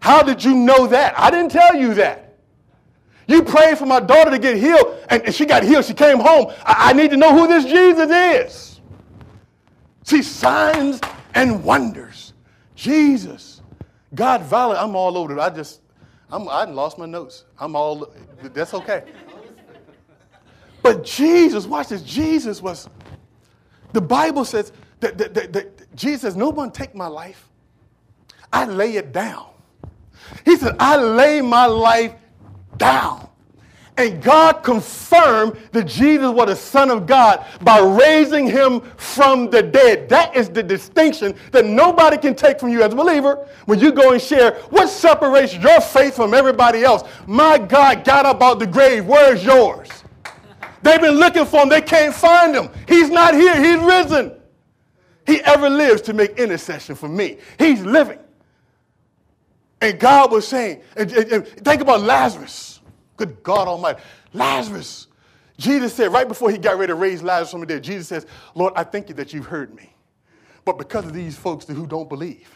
[0.00, 1.18] How did you know that?
[1.18, 2.36] I didn't tell you that.
[3.26, 5.86] You prayed for my daughter to get healed, and she got healed.
[5.86, 6.52] She came home.
[6.62, 8.80] I, I need to know who this Jesus is.
[10.02, 11.00] See, signs
[11.34, 12.34] and wonders.
[12.74, 13.53] Jesus
[14.14, 15.40] God valid, I'm all over it.
[15.40, 15.80] I just,
[16.30, 17.44] I'm, I lost my notes.
[17.58, 19.04] I'm all, that's okay.
[20.82, 22.02] But Jesus, watch this.
[22.02, 22.88] Jesus was,
[23.92, 27.48] the Bible says that, that, that, that Jesus says, no one take my life.
[28.52, 29.48] I lay it down.
[30.44, 32.14] He said, I lay my life
[32.76, 33.28] down.
[33.96, 39.62] And God confirmed that Jesus was the Son of God by raising him from the
[39.62, 40.08] dead.
[40.08, 43.92] That is the distinction that nobody can take from you as a believer when you
[43.92, 47.08] go and share what separates your faith from everybody else.
[47.28, 49.06] My God got up out the grave.
[49.06, 49.88] Where's yours?
[50.82, 51.68] They've been looking for him.
[51.68, 52.70] They can't find him.
[52.88, 53.54] He's not here.
[53.62, 54.32] He's risen.
[55.24, 57.38] He ever lives to make intercession for me.
[57.58, 58.18] He's living.
[59.80, 62.73] And God was saying, and, and, and think about Lazarus.
[63.16, 64.00] Good God Almighty.
[64.32, 65.06] Lazarus.
[65.56, 68.26] Jesus said, right before he got ready to raise Lazarus from the dead, Jesus says,
[68.54, 69.94] Lord, I thank you that you've heard me.
[70.64, 72.50] But because of these folks who don't believe,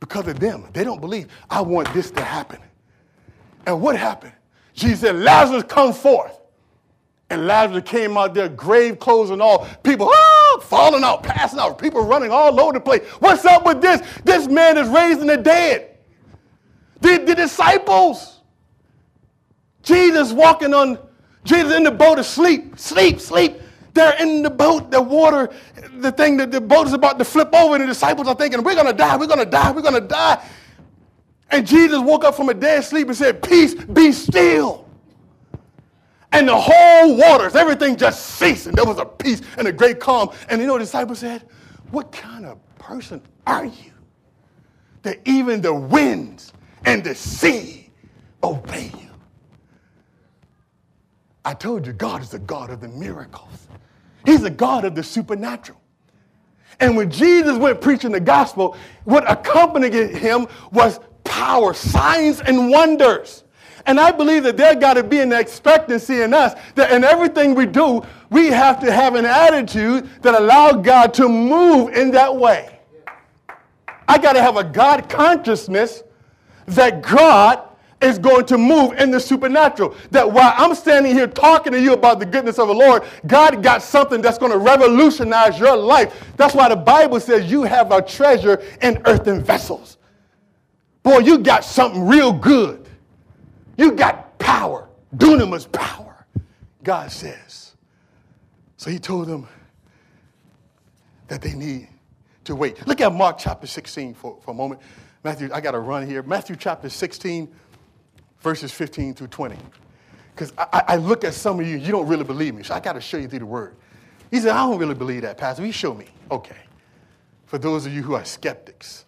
[0.00, 2.60] because of them, they don't believe, I want this to happen.
[3.66, 4.32] And what happened?
[4.72, 6.40] Jesus said, Lazarus, come forth.
[7.30, 9.66] And Lazarus came out there, grave clothes and all.
[9.82, 13.06] People ah, falling out, passing out, people running all over the place.
[13.18, 14.00] What's up with this?
[14.24, 15.98] This man is raising the dead.
[17.00, 18.37] The, the disciples,
[19.88, 20.98] Jesus walking on,
[21.44, 23.56] Jesus in the boat asleep, sleep, sleep.
[23.94, 25.48] They're in the boat, the water,
[25.94, 28.62] the thing that the boat is about to flip over, and the disciples are thinking,
[28.62, 30.46] We're gonna die, we're gonna die, we're gonna die.
[31.50, 34.86] And Jesus woke up from a dead sleep and said, Peace, be still.
[36.32, 40.00] And the whole waters, everything just ceased, and there was a peace and a great
[40.00, 40.30] calm.
[40.50, 41.48] And you know, the disciples said,
[41.92, 43.92] What kind of person are you?
[45.00, 46.52] That even the winds
[46.84, 47.88] and the sea
[48.44, 49.07] obey you.
[51.48, 53.68] I told you, God is the God of the miracles.
[54.26, 55.80] He's the God of the supernatural.
[56.78, 63.44] And when Jesus went preaching the gospel, what accompanied him was power, signs, and wonders.
[63.86, 67.54] And I believe that there got to be an expectancy in us that in everything
[67.54, 72.36] we do, we have to have an attitude that allows God to move in that
[72.36, 72.78] way.
[74.06, 76.02] I got to have a God consciousness
[76.66, 77.67] that God
[78.00, 79.94] is going to move in the supernatural.
[80.10, 83.62] That while I'm standing here talking to you about the goodness of the Lord, God
[83.62, 86.32] got something that's going to revolutionize your life.
[86.36, 89.98] That's why the Bible says you have a treasure in earthen vessels.
[91.02, 92.88] Boy, you got something real good.
[93.76, 96.26] You got power, dunamis power,
[96.82, 97.74] God says.
[98.76, 99.48] So he told them
[101.28, 101.88] that they need
[102.44, 102.86] to wait.
[102.86, 104.80] Look at Mark chapter 16 for, for a moment.
[105.24, 106.22] Matthew, I got to run here.
[106.22, 107.48] Matthew chapter 16,
[108.40, 109.56] verses 15 through 20.
[110.34, 112.80] Because I, I, look at some of you, you don't really believe me, so I
[112.80, 113.74] got to show you through the word.
[114.30, 115.66] He said, I don't really believe that, Pastor.
[115.66, 116.06] You show me.
[116.30, 116.56] Okay.
[117.46, 119.04] For those of you who are skeptics,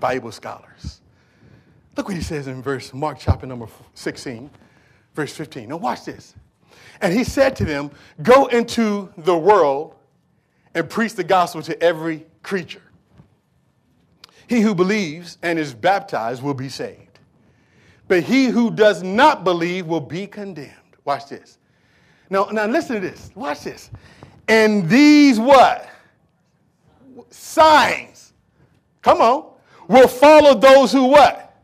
[0.00, 1.00] Bible scholars.
[1.96, 4.50] Look what he says in verse Mark chapter number 16,
[5.14, 5.68] verse 15.
[5.68, 6.34] Now watch this.
[7.00, 7.90] And he said to them,
[8.22, 9.94] Go into the world
[10.74, 12.82] and preach the gospel to every creature.
[14.48, 17.07] He who believes and is baptized will be saved.
[18.08, 20.72] But he who does not believe will be condemned.
[21.04, 21.58] Watch this.
[22.30, 23.30] Now, now listen to this.
[23.34, 23.90] Watch this.
[24.48, 25.88] And these what?
[27.30, 28.32] Signs.
[29.02, 29.52] Come on.
[29.88, 31.56] Will follow those who what?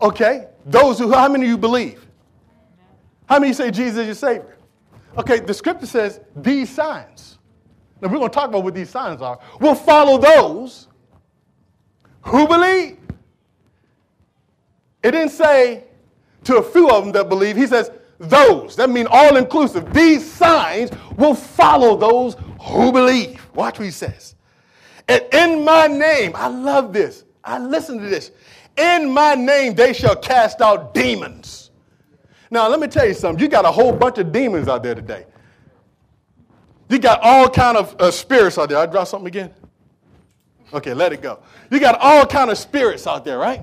[0.00, 0.46] Okay.
[0.66, 2.06] Those who, how many of you believe?
[3.28, 4.56] How many say Jesus is your Savior?
[5.16, 7.38] Okay, the scripture says these signs.
[8.00, 9.38] Now we're going to talk about what these signs are.
[9.60, 10.88] Will follow those
[12.22, 12.98] who believe.
[15.02, 15.84] It didn't say
[16.44, 17.56] to a few of them that believe.
[17.56, 18.76] He says those.
[18.76, 19.92] That means all inclusive.
[19.92, 23.46] These signs will follow those who believe.
[23.54, 24.34] Watch what he says.
[25.08, 27.24] And in my name, I love this.
[27.42, 28.30] I listen to this.
[28.76, 31.70] In my name, they shall cast out demons.
[32.50, 33.42] Now, let me tell you something.
[33.42, 35.26] You got a whole bunch of demons out there today.
[36.88, 38.78] You got all kind of uh, spirits out there.
[38.78, 39.52] I draw something again.
[40.72, 41.40] Okay, let it go.
[41.70, 43.62] You got all kind of spirits out there, right?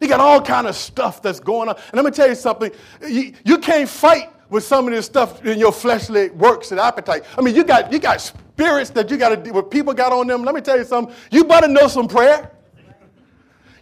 [0.00, 1.76] You got all kind of stuff that's going on.
[1.76, 2.70] And let me tell you something.
[3.06, 7.24] You, you can't fight with some of this stuff in your fleshly works and appetite.
[7.36, 10.26] I mean, you got you got spirits that you got to what people got on
[10.26, 10.44] them.
[10.44, 11.14] Let me tell you something.
[11.30, 12.52] You better know some prayer.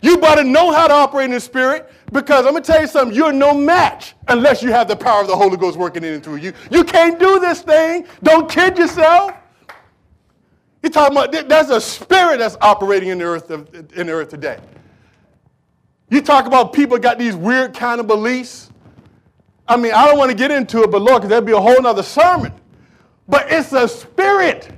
[0.00, 3.16] You better know how to operate in the spirit because I'm gonna tell you something.
[3.16, 6.22] You're no match unless you have the power of the Holy Ghost working in and
[6.22, 6.52] through you.
[6.70, 8.06] You can't do this thing.
[8.22, 9.32] Don't kid yourself.
[10.82, 14.58] He's talking about there's a spirit that's operating in the earth in the earth today.
[16.14, 18.70] You talk about people got these weird kind of beliefs.
[19.66, 21.60] I mean, I don't want to get into it, but Lord, because that'd be a
[21.60, 22.52] whole nother sermon.
[23.26, 24.70] But it's a spirit.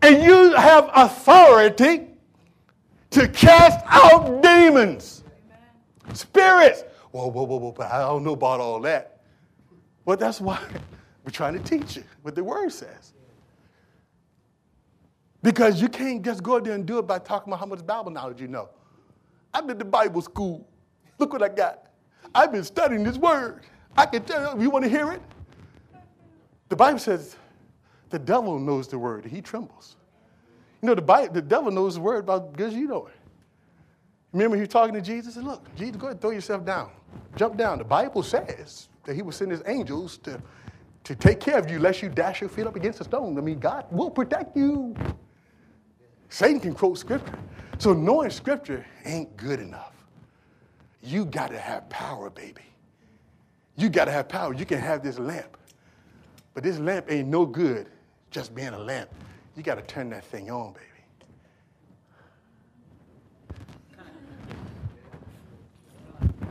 [0.00, 2.06] And you have authority
[3.10, 5.24] to cast out demons.
[6.14, 6.84] Spirits.
[7.10, 9.20] Whoa, whoa, whoa, whoa, but I don't know about all that.
[10.06, 10.58] Well, that's why
[11.26, 13.12] we're trying to teach you what the word says.
[15.42, 18.10] Because you can't just go there and do it by talking about how much Bible
[18.10, 18.70] knowledge you know.
[19.52, 20.66] I've been to Bible school.
[21.18, 21.86] Look what I got.
[22.34, 23.62] I've been studying this word.
[23.96, 25.22] I can tell you, you want to hear it?
[26.68, 27.36] The Bible says
[28.10, 29.96] the devil knows the word, he trembles.
[30.82, 33.14] You know, the, Bible, the devil knows the word about you know it.
[34.32, 36.90] Remember, he was talking to Jesus and look, Jesus, go ahead, throw yourself down.
[37.36, 37.78] Jump down.
[37.78, 40.40] The Bible says that he will send his angels to,
[41.04, 43.36] to take care of you lest you dash your feet up against a stone.
[43.36, 44.94] I mean, God will protect you.
[46.30, 47.38] Satan can quote scripture.
[47.78, 49.92] So knowing scripture ain't good enough.
[51.02, 52.62] You got to have power, baby.
[53.76, 54.54] You got to have power.
[54.54, 55.56] You can have this lamp,
[56.54, 57.88] but this lamp ain't no good
[58.30, 59.10] just being a lamp.
[59.56, 60.86] You got to turn that thing on, baby.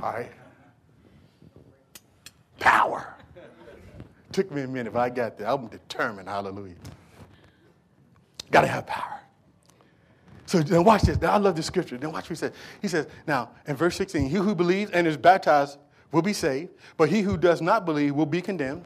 [0.02, 0.32] All right.
[2.60, 3.16] Power.
[4.32, 5.48] Took me a minute, but I got there.
[5.48, 6.28] I'm determined.
[6.28, 6.76] Hallelujah.
[8.52, 9.20] Got to have power.
[10.50, 11.22] So then watch this.
[11.22, 11.96] Now I love the scripture.
[11.96, 12.54] Then watch what he says.
[12.82, 15.78] He says, now in verse 16, he who believes and is baptized
[16.12, 18.84] will be saved, but he who does not believe will be condemned.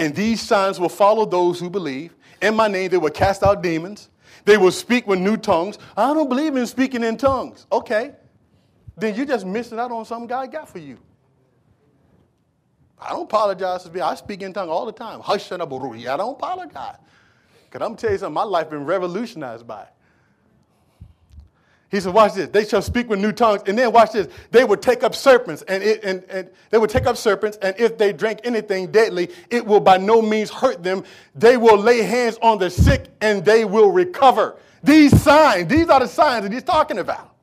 [0.00, 2.16] And these signs will follow those who believe.
[2.40, 4.08] In my name, they will cast out demons.
[4.44, 5.78] They will speak with new tongues.
[5.96, 7.68] I don't believe in speaking in tongues.
[7.70, 8.10] Okay.
[8.96, 10.98] Then you're just missing out on something God got for you.
[13.00, 15.20] I don't apologize for I speak in tongues all the time.
[15.24, 16.96] I don't apologize.
[17.70, 19.88] Because I'm going to tell you something, my life been revolutionized by it.
[21.92, 22.48] He said, watch this.
[22.48, 23.64] They shall speak with new tongues.
[23.66, 24.26] And then watch this.
[24.50, 27.58] They will take up serpents and, it, and, and they will take up serpents.
[27.60, 31.04] And if they drink anything deadly, it will by no means hurt them.
[31.34, 34.56] They will lay hands on the sick and they will recover.
[34.82, 37.36] These signs, these are the signs that he's talking about.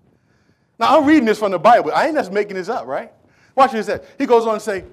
[0.80, 1.92] Now I'm reading this from the Bible.
[1.94, 3.12] I ain't just making this up, right?
[3.54, 3.94] Watch what he.
[4.18, 4.84] He goes on to say,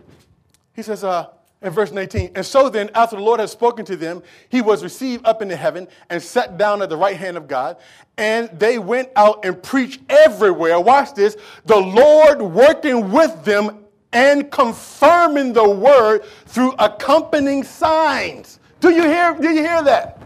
[0.74, 1.28] he says, uh,
[1.62, 4.82] in verse 19, and so then, after the Lord had spoken to them, he was
[4.82, 7.78] received up into heaven and sat down at the right hand of God.
[8.18, 10.78] And they went out and preached everywhere.
[10.80, 18.60] Watch this the Lord working with them and confirming the word through accompanying signs.
[18.80, 20.22] Do you hear, do you hear that?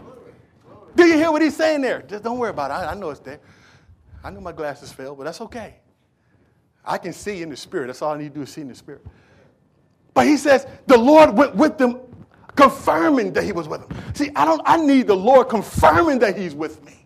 [0.95, 2.01] Do you hear what he's saying there?
[2.01, 2.73] Just don't worry about it.
[2.73, 3.39] I, I know it's there.
[4.23, 5.75] I know my glasses fail, but that's okay.
[6.85, 7.87] I can see in the spirit.
[7.87, 9.05] That's all I need to do is see in the spirit.
[10.13, 11.99] But he says the Lord went with them,
[12.55, 13.97] confirming that he was with them.
[14.13, 17.01] See, I don't I need the Lord confirming that he's with me.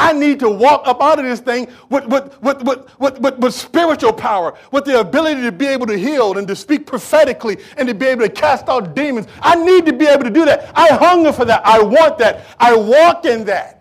[0.00, 3.38] I need to walk up out of this thing with, with, with, with, with, with,
[3.38, 7.58] with, spiritual power, with the ability to be able to heal and to speak prophetically
[7.76, 9.26] and to be able to cast out demons.
[9.42, 10.72] I need to be able to do that.
[10.74, 11.60] I hunger for that.
[11.66, 12.46] I want that.
[12.58, 13.79] I walk in that.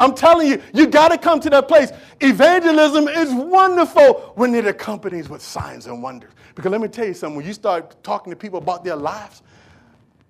[0.00, 1.90] I'm telling you, you got to come to that place.
[2.20, 6.32] Evangelism is wonderful when it accompanies with signs and wonders.
[6.54, 9.42] Because let me tell you something, when you start talking to people about their lives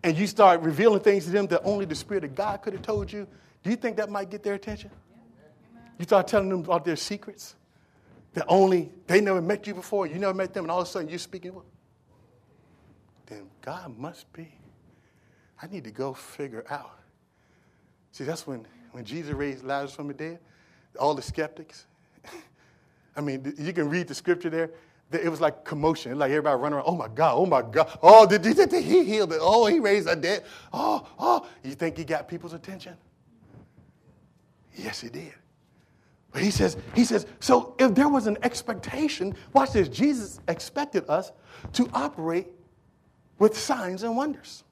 [0.03, 2.83] and you start revealing things to them that only the Spirit of God could have
[2.83, 3.27] told you,
[3.63, 4.91] do you think that might get their attention?
[5.99, 7.57] You start telling them about their secrets
[8.35, 10.91] that only they never met you before, you never met them, and all of a
[10.91, 11.65] sudden you're speaking with
[13.27, 14.49] Then God must be.
[15.61, 17.01] I need to go figure out.
[18.13, 18.65] See, that's when
[18.99, 20.41] when Jesus raised Lazarus from the dead,
[20.99, 21.87] all the skeptics,
[23.17, 24.71] I mean, you can read the scripture there.
[25.13, 26.87] It was like commotion, like everybody running around.
[26.89, 27.35] Oh my God!
[27.37, 27.97] Oh my God!
[28.03, 29.39] Oh, did, did, did he heal it?
[29.41, 30.43] Oh, he raised the dead.
[30.73, 31.47] Oh, oh!
[31.63, 32.97] You think he got people's attention?
[34.75, 35.33] Yes, he did.
[36.33, 39.89] But he says, he says, so if there was an expectation, watch this.
[39.89, 41.31] Jesus expected us
[41.75, 42.49] to operate
[43.39, 44.65] with signs and wonders.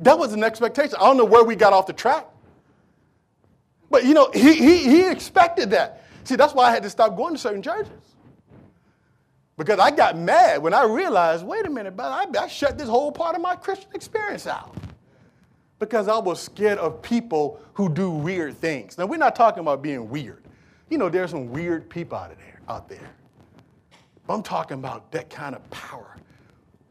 [0.00, 0.96] That was an expectation.
[0.96, 2.26] I don't know where we got off the track.
[3.90, 6.04] But you know, he, he, he expected that.
[6.24, 7.92] See, that's why I had to stop going to certain churches.
[9.56, 12.88] Because I got mad when I realized, wait a minute, but I, I shut this
[12.88, 14.74] whole part of my Christian experience out.
[15.78, 18.98] Because I was scared of people who do weird things.
[18.98, 20.42] Now, we're not talking about being weird.
[20.90, 23.10] You know, there's some weird people out of there, out there.
[24.26, 26.16] But I'm talking about that kind of power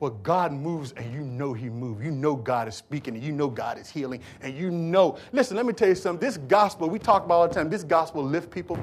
[0.04, 2.04] where God moves and you know He moves.
[2.04, 5.18] You know God is speaking and you know God is healing and you know.
[5.32, 6.20] Listen, let me tell you something.
[6.20, 8.78] This gospel, we talk about all the time, this gospel lift people.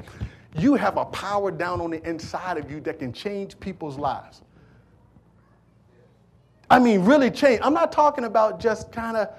[0.57, 4.41] You have a power down on the inside of you that can change people's lives.
[6.71, 7.59] I mean, really change.
[7.61, 9.29] I'm not talking about just kind of,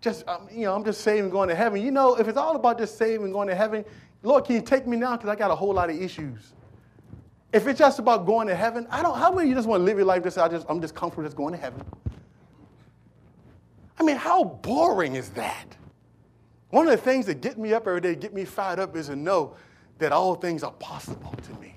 [0.00, 1.82] just, um, you know, I'm just saving going to heaven.
[1.82, 3.84] You know, if it's all about just saving going to heaven,
[4.22, 5.16] Lord, can you take me now?
[5.16, 6.54] Because I got a whole lot of issues.
[7.52, 9.16] If it's just about going to heaven, I don't.
[9.16, 10.94] How many of you just want to live your life just I just I'm just
[10.94, 11.82] comfortable just going to heaven?
[13.98, 15.76] I mean, how boring is that?
[16.70, 19.06] One of the things that get me up every day, get me fired up, is
[19.06, 19.56] to know
[19.98, 21.74] that all things are possible to me.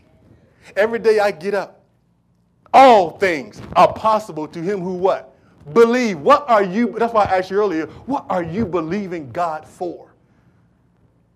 [0.75, 1.83] Every day I get up,
[2.73, 5.35] all things are possible to him who what?
[5.73, 6.19] Believe.
[6.19, 6.95] What are you?
[6.97, 7.85] That's why I asked you earlier.
[8.05, 10.13] What are you believing God for?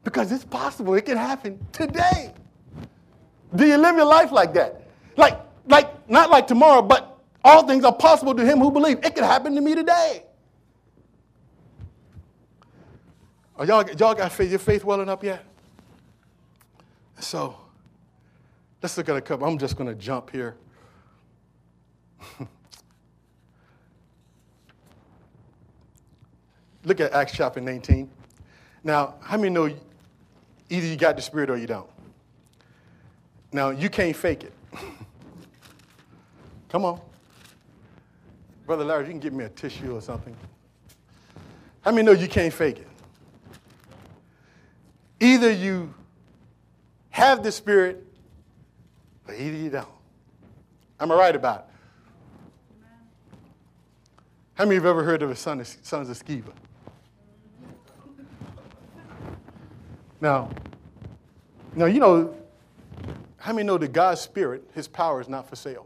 [0.03, 0.93] Because it's possible.
[0.95, 2.33] It can happen today.
[3.53, 4.87] Do you live your life like that?
[5.17, 9.05] Like, like, not like tomorrow, but all things are possible to him who believes.
[9.05, 10.23] It could happen to me today.
[13.57, 15.45] Are y'all, y'all got faith, your faith welling up yet?
[17.19, 17.55] So,
[18.81, 19.47] let's look at a couple.
[19.47, 20.57] I'm just going to jump here.
[26.83, 28.09] look at Acts chapter 19.
[28.83, 29.73] Now, how many know
[30.69, 31.89] either you got the Spirit or you don't?
[33.55, 34.53] Now, you can't fake it.
[36.67, 36.99] Come on.
[38.65, 40.35] Brother Larry, you can give me a tissue or something.
[41.79, 42.87] How many know you can't fake it?
[45.21, 45.93] Either you
[47.11, 48.05] have the Spirit
[49.25, 49.87] or either you don't.
[50.99, 52.85] Am I right about it?
[54.55, 56.51] How many have ever heard of the son of, sons of Sceva?
[60.19, 60.49] Now,
[61.73, 62.35] now, you know,
[63.45, 65.85] how many know that God's Spirit, His power is not for sale?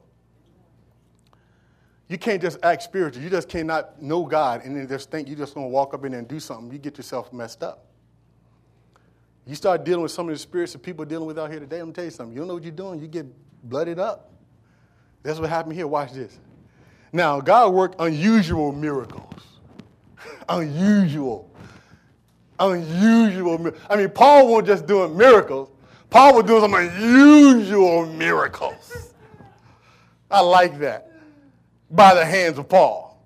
[2.07, 3.22] You can't just act spiritual.
[3.22, 6.05] You just cannot know God and then just think you're just going to walk up
[6.05, 6.72] in there and do something.
[6.72, 7.84] You get yourself messed up.
[9.45, 11.60] You start dealing with some of the spirits that people are dealing with out here
[11.60, 11.80] today.
[11.80, 12.34] I'm going to tell you something.
[12.34, 13.26] You don't know what you're doing, you get
[13.70, 14.32] blooded up.
[15.22, 15.86] That's what happened here.
[15.86, 16.39] Watch this.
[17.12, 19.43] Now, God worked unusual miracles.
[20.47, 21.53] unusual.
[22.57, 23.74] Unusual.
[23.89, 25.70] I mean, Paul wasn't just doing miracles.
[26.10, 29.14] Paul was doing some unusual miracles.
[30.32, 31.12] I like that.
[31.91, 33.24] By the hands of Paul.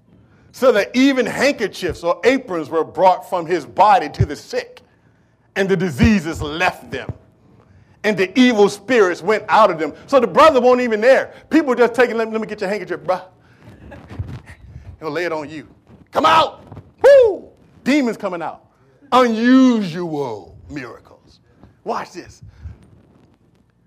[0.51, 4.81] So that even handkerchiefs or aprons were brought from his body to the sick,
[5.55, 7.11] and the diseases left them
[8.03, 9.93] and the evil spirits went out of them.
[10.07, 11.33] So the brother won't even there.
[11.49, 13.23] People just taking, let me, let me get your handkerchief, bruh.
[14.99, 15.67] He'll lay it on you.
[16.11, 16.65] Come out.
[17.01, 17.49] Woo!
[17.83, 18.65] Demons coming out.
[19.11, 21.39] Unusual miracles.
[21.83, 22.41] Watch this.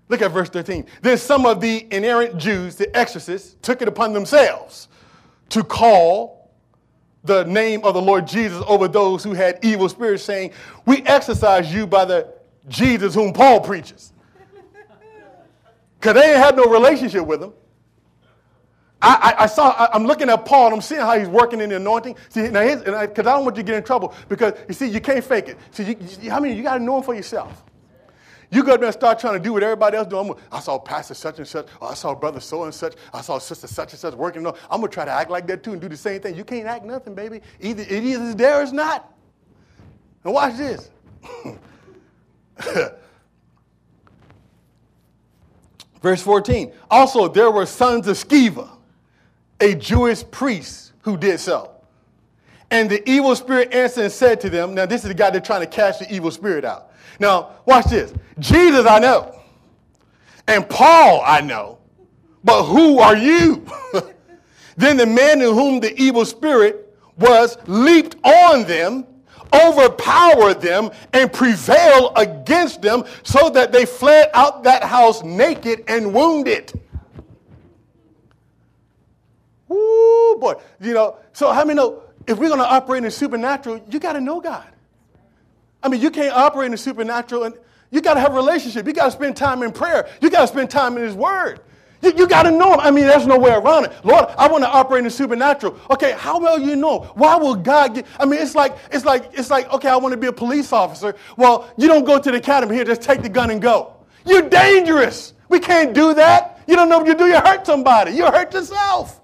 [0.09, 0.85] Look at verse 13.
[1.01, 4.87] Then some of the inerrant Jews, the exorcists, took it upon themselves
[5.49, 6.51] to call
[7.23, 10.51] the name of the Lord Jesus over those who had evil spirits, saying,
[10.85, 12.33] We exorcise you by the
[12.69, 14.13] Jesus whom Paul preaches.
[15.99, 17.53] Because they ain't had no relationship with him.
[19.01, 21.61] I, I, I saw, I, am looking at Paul and I'm seeing how he's working
[21.61, 22.15] in the anointing.
[22.29, 24.87] See, now, because I, I, don't want you to get in trouble because you see,
[24.87, 25.57] you can't fake it.
[25.71, 27.63] See, you, you, how many, you got to know him for yourself.
[28.49, 30.33] You go there and start trying to do what everybody else doing.
[30.51, 31.67] I saw Pastor such and such.
[31.81, 32.95] I saw Brother so and such.
[33.13, 34.47] I saw Sister such and such working.
[34.47, 36.35] I'm going to try to act like that too and do the same thing.
[36.35, 37.41] You can't act nothing, baby.
[37.59, 39.13] Either it is there or it's not.
[40.23, 40.89] And watch this.
[46.01, 46.71] Verse 14.
[46.89, 48.69] Also, there were sons of Sceva,
[49.59, 51.71] a Jewish priest, who did so.
[52.69, 55.45] And the evil spirit answered and said to them, Now, this is the guy that's
[55.45, 56.91] trying to cast the evil spirit out.
[57.19, 58.13] Now, watch this.
[58.39, 59.39] Jesus, I know.
[60.47, 61.79] And Paul, I know.
[62.43, 63.65] But who are you?
[64.77, 69.05] then the man in whom the evil spirit was leaped on them
[69.53, 76.13] overpower them and prevail against them so that they fled out that house naked and
[76.13, 76.71] wounded.
[79.67, 80.55] Woo, boy.
[80.79, 84.13] You know, so how many know if we're going to operate in supernatural, you got
[84.13, 84.67] to know God.
[85.87, 87.55] I mean, you can't operate in the supernatural and
[87.91, 88.85] you got to have a relationship.
[88.85, 90.09] You got to spend time in prayer.
[90.21, 91.61] You got to spend time in His Word.
[92.01, 92.81] You, you got to know him.
[92.81, 93.93] I mean, there's no way around it.
[94.03, 95.79] Lord, I want to operate in the supernatural.
[95.89, 96.99] Okay, how well you know?
[97.15, 98.05] Why will God get?
[98.19, 100.73] I mean, it's like it's like it's like okay, I want to be a police
[100.73, 101.15] officer.
[101.37, 102.83] Well, you don't go to the academy here.
[102.83, 103.95] Just take the gun and go.
[104.25, 105.33] You're dangerous.
[105.47, 106.61] We can't do that.
[106.67, 107.27] You don't know what you do.
[107.27, 108.11] You hurt somebody.
[108.11, 109.21] You hurt yourself.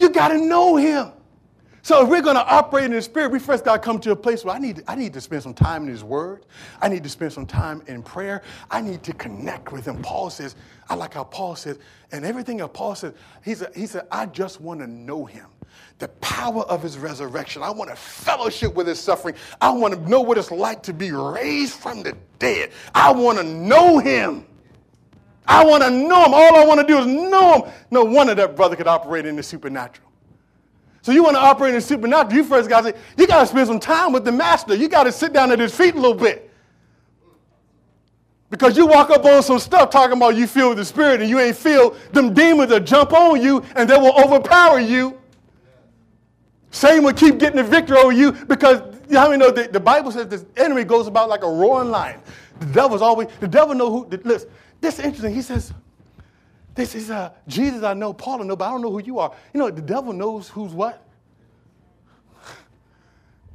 [0.00, 1.12] You got to know Him.
[1.82, 4.10] So if we're going to operate in the Spirit, we first got to come to
[4.10, 6.44] a place where I need, I need to spend some time in His Word.
[6.80, 8.42] I need to spend some time in prayer.
[8.70, 10.02] I need to connect with Him.
[10.02, 10.56] Paul says,
[10.90, 11.78] I like how Paul says,
[12.12, 13.14] and everything that Paul says,
[13.44, 15.46] he said, he said I just want to know Him.
[15.98, 17.62] The power of His resurrection.
[17.62, 19.34] I want to fellowship with His suffering.
[19.60, 22.72] I want to know what it's like to be raised from the dead.
[22.94, 24.46] I want to know Him.
[25.46, 26.34] I want to know Him.
[26.34, 27.72] All I want to do is know Him.
[27.90, 30.09] No wonder that brother could operate in the supernatural.
[31.02, 33.46] So you want to operate in supernatural, you first got to say, you got to
[33.46, 34.74] spend some time with the master.
[34.74, 36.50] You got to sit down at his feet a little bit.
[38.50, 41.38] Because you walk up on some stuff talking about you feel the spirit and you
[41.38, 45.18] ain't feel them demons will jump on you and they will overpower you.
[46.72, 49.80] Satan will keep getting the victory over you because you how many know the, the
[49.80, 52.20] Bible says this enemy goes about like a roaring lion.
[52.58, 55.34] The devil's always, the devil know who, the, listen, this is interesting.
[55.34, 55.72] He says,
[56.74, 59.18] this is uh, Jesus, I know, Paul, I know, but I don't know who you
[59.18, 59.32] are.
[59.52, 61.06] You know, the devil knows who's what.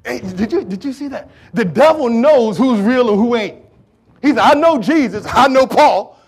[0.05, 1.31] Hey, did, you, did you see that?
[1.53, 3.63] The devil knows who's real and who ain't.
[4.21, 6.19] He said, I know Jesus, I know Paul,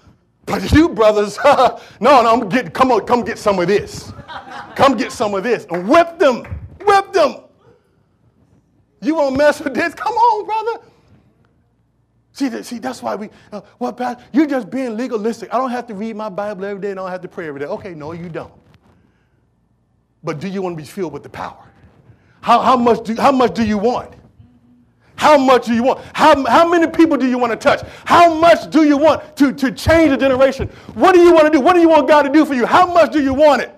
[0.47, 4.11] but you brothers, no, no, I'm get, come on, come get some of this.
[4.75, 6.43] Come get some of this and whip them,
[6.85, 7.35] whip them.
[9.01, 9.93] You won't mess with this?
[9.93, 10.86] Come on, brother.
[12.37, 15.51] See, see that's why we, uh, well, Pastor, you're just being legalistic.
[15.51, 17.47] I don't have to read my Bible every day and I don't have to pray
[17.47, 17.65] every day.
[17.65, 18.53] Okay, no, you don't.
[20.23, 21.57] But do you want to be filled with the power?
[22.41, 24.13] How, how, much, do, how much do you want?
[25.15, 25.99] How much do you want?
[26.13, 27.81] How, how many people do you want to touch?
[28.05, 30.67] How much do you want to, to change a generation?
[30.93, 31.59] What do you want to do?
[31.59, 32.67] What do you want God to do for you?
[32.67, 33.76] How much do you want it?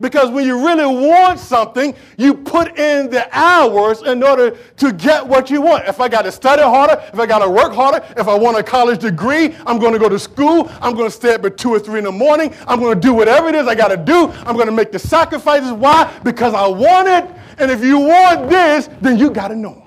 [0.00, 5.26] Because when you really want something, you put in the hours in order to get
[5.26, 5.86] what you want.
[5.86, 8.56] If I got to study harder, if I got to work harder, if I want
[8.56, 10.70] a college degree, I'm going to go to school.
[10.80, 12.54] I'm going to stay up at 2 or 3 in the morning.
[12.66, 14.28] I'm going to do whatever it is I got to do.
[14.46, 15.72] I'm going to make the sacrifices.
[15.72, 16.10] Why?
[16.24, 17.30] Because I want it.
[17.58, 19.86] And if you want this, then you got to know.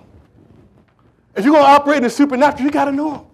[1.36, 3.32] If you're going to operate in the supernatural, you got to know.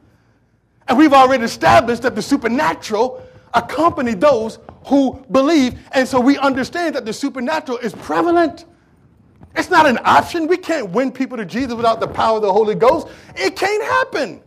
[0.87, 3.21] And we've already established that the supernatural
[3.53, 4.59] accompany those
[4.89, 5.79] who believe.
[5.91, 8.65] And so we understand that the supernatural is prevalent.
[9.55, 10.47] It's not an option.
[10.47, 13.07] We can't win people to Jesus without the power of the Holy Ghost.
[13.35, 14.41] It can't happen.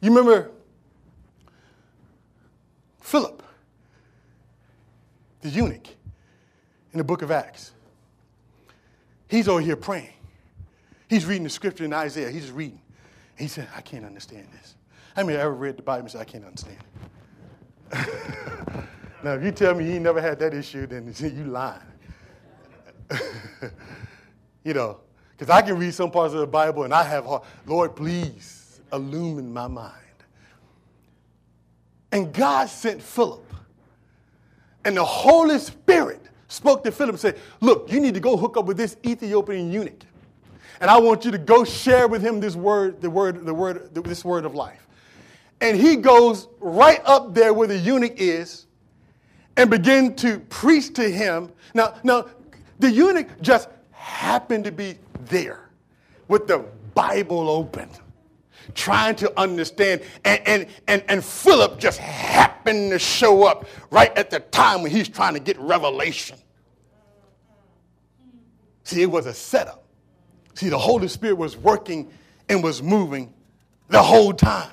[0.00, 0.50] You remember
[3.00, 3.42] Philip,
[5.40, 5.88] the eunuch
[6.92, 7.72] in the book of Acts.
[9.28, 10.12] He's over here praying.
[11.08, 12.30] He's reading the scripture in Isaiah.
[12.30, 12.80] He's just reading.
[13.36, 14.74] He said, I can't understand this.
[15.16, 16.86] How many have ever read the Bible and said, I can't understand it?
[19.22, 21.80] now, if you tell me you never had that issue, then you lying.
[24.64, 25.00] you know,
[25.36, 27.44] because I can read some parts of the Bible and I have, heart.
[27.66, 29.94] Lord, please illumine my mind.
[32.10, 33.44] And God sent Philip.
[34.84, 38.56] And the Holy Spirit spoke to Philip and said, Look, you need to go hook
[38.56, 40.04] up with this Ethiopian eunuch.
[40.80, 43.94] And I want you to go share with him this word, the word, the word,
[43.94, 44.87] this word of life.
[45.60, 48.66] And he goes right up there where the eunuch is
[49.56, 51.50] and begin to preach to him.
[51.74, 52.26] Now, now
[52.78, 55.68] the eunuch just happened to be there
[56.28, 57.88] with the Bible open,
[58.74, 60.02] trying to understand.
[60.24, 64.92] And, and, and, and Philip just happened to show up right at the time when
[64.92, 66.38] he's trying to get revelation.
[68.84, 69.84] See, it was a setup.
[70.54, 72.10] See, the Holy Spirit was working
[72.48, 73.34] and was moving
[73.88, 74.72] the whole time.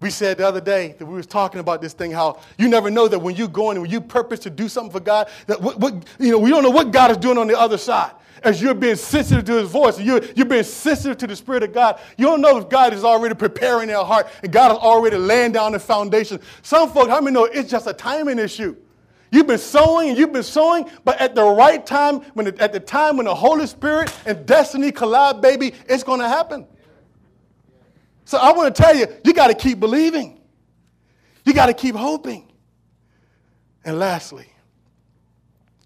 [0.00, 2.90] We said the other day that we was talking about this thing, how you never
[2.90, 5.60] know that when you're going and when you purpose to do something for God, that
[5.60, 8.12] what, what, you know, we don't know what God is doing on the other side.
[8.44, 11.72] As you're being sensitive to his voice, you're, you're being sensitive to the Spirit of
[11.72, 11.98] God.
[12.18, 15.52] You don't know if God is already preparing their heart and God is already laying
[15.52, 16.40] down the foundation.
[16.60, 18.76] Some folks, how many know it's just a timing issue?
[19.32, 22.80] You've been sowing and you've been sowing, but at the right time, when at the
[22.80, 26.66] time when the Holy Spirit and destiny collide, baby, it's going to happen.
[28.26, 30.40] So I want to tell you, you got to keep believing.
[31.44, 32.52] You got to keep hoping.
[33.84, 34.46] And lastly,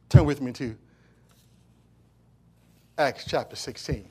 [0.09, 0.75] turn with me to
[2.97, 4.09] Acts chapter 16.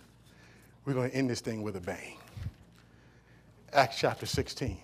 [0.86, 2.18] We're going to end this thing with a bang.
[3.74, 4.78] Acts chapter 16.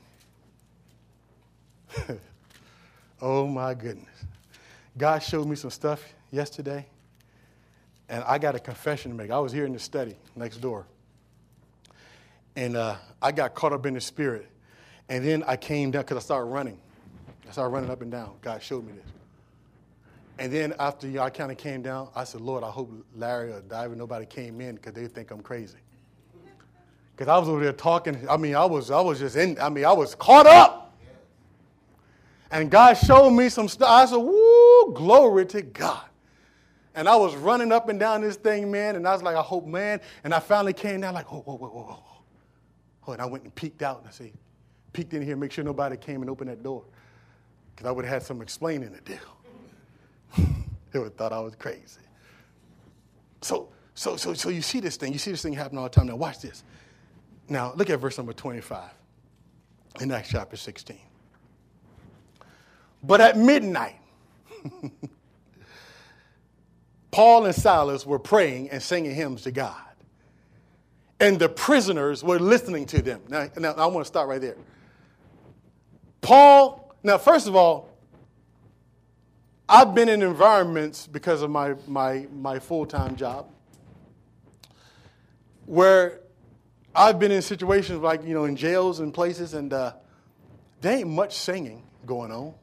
[3.22, 4.26] oh my goodness.
[4.98, 6.88] God showed me some stuff yesterday,
[8.10, 9.30] and I got a confession to make.
[9.30, 10.88] I was here in the study next door.
[12.56, 14.50] And uh, I got caught up in the spirit.
[15.10, 16.80] And then I came down because I started running.
[17.48, 18.34] I started running up and down.
[18.42, 19.12] God showed me this.
[20.38, 22.92] And then after you know, I kind of came down, I said, Lord, I hope
[23.16, 25.78] Larry or Diver, nobody came in because they think I'm crazy.
[27.16, 28.28] Because I was over there talking.
[28.30, 30.82] I mean, I was, I was just in, I mean, I was caught up.
[32.52, 33.90] And God showed me some stuff.
[33.90, 36.04] I said, woo, glory to God.
[36.94, 39.42] And I was running up and down this thing, man, and I was like, I
[39.42, 40.00] hope, man.
[40.24, 42.15] And I finally came down like, whoa, whoa, whoa, whoa, whoa.
[43.08, 44.32] Oh, and I went and peeked out and I said,
[44.94, 46.84] peeked in here, make sure nobody came and opened that door.
[47.76, 49.18] Because I would have had some explaining to do.
[50.92, 52.02] they would have thought I was crazy.
[53.42, 55.14] So, so, so, so you see this thing.
[55.14, 56.08] You see this thing happen all the time.
[56.08, 56.64] Now watch this.
[57.48, 58.90] Now look at verse number 25
[60.02, 60.98] in Acts chapter 16.
[63.04, 63.98] But at midnight,
[67.12, 69.76] Paul and Silas were praying and singing hymns to God
[71.20, 73.22] and the prisoners were listening to them.
[73.30, 74.58] Now, now I want to start right there.
[76.22, 77.90] Paul, now, first of all,
[79.68, 83.50] I've been in environments because of my, my, my full time job
[85.66, 86.22] where
[86.94, 89.94] I've been in situations like, you know, in jails and places, and uh,
[90.82, 92.54] there ain't much singing going on.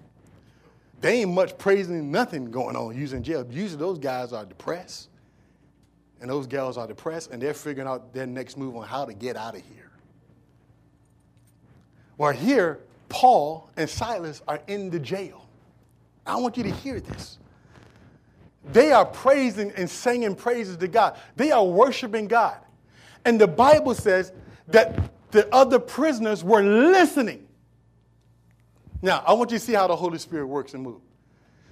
[1.00, 3.44] There ain't much praising, nothing going on using jail.
[3.50, 5.08] Usually those guys are depressed
[6.22, 9.12] and those gals are depressed and they're figuring out their next move on how to
[9.12, 9.90] get out of here.
[12.16, 15.44] Well, here, Paul and Silas are in the jail.
[16.24, 17.38] I want you to hear this.
[18.72, 22.56] They are praising and singing praises to God, they are worshiping God.
[23.24, 24.32] And the Bible says
[24.68, 27.48] that the other prisoners were listening.
[29.00, 31.02] Now, I want you to see how the Holy Spirit works and moves.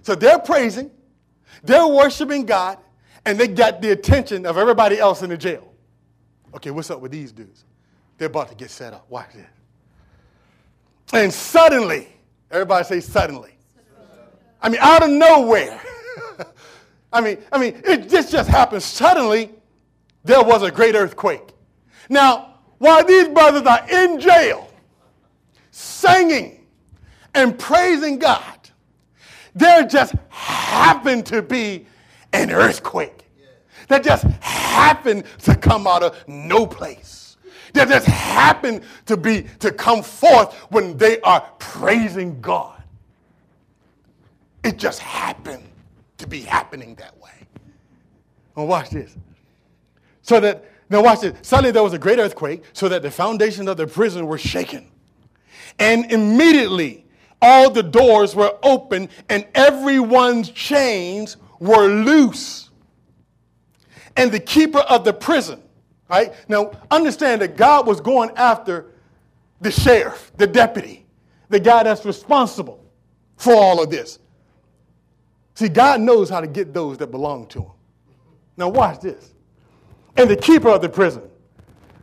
[0.02, 0.90] So they're praising,
[1.62, 2.78] They're worshiping God,
[3.24, 5.72] and they got the attention of everybody else in the jail.
[6.54, 7.64] Okay, what's up with these dudes?
[8.18, 9.06] They're about to get set up.
[9.08, 9.46] Watch this.
[11.12, 12.08] And suddenly,
[12.50, 13.52] everybody say suddenly.
[14.62, 15.80] I mean, out of nowhere.
[17.12, 18.82] I mean, I mean, it just just happened.
[18.82, 19.50] Suddenly,
[20.24, 21.54] there was a great earthquake.
[22.08, 24.70] Now, while these brothers are in jail,
[25.70, 26.66] singing
[27.34, 28.70] and praising God,
[29.54, 31.86] there just happened to be
[32.32, 33.20] an earthquake
[33.88, 37.36] that just happened to come out of no place.
[37.72, 42.82] That just happened to be to come forth when they are praising God.
[44.64, 45.64] It just happened
[46.18, 47.30] to be happening that way.
[48.56, 49.16] Now watch this.
[50.22, 51.36] So that now watch this.
[51.42, 54.90] Suddenly there was a great earthquake, so that the foundations of the prison were shaken.
[55.78, 57.06] And immediately
[57.40, 62.70] all the doors were open and everyone's chains were loose.
[64.16, 65.62] And the keeper of the prison,
[66.08, 66.34] right?
[66.48, 68.86] Now understand that God was going after
[69.60, 71.06] the sheriff, the deputy,
[71.48, 72.84] the guy that's responsible
[73.36, 74.18] for all of this.
[75.54, 77.70] See, God knows how to get those that belong to him.
[78.56, 79.32] Now watch this.
[80.16, 81.22] And the keeper of the prison,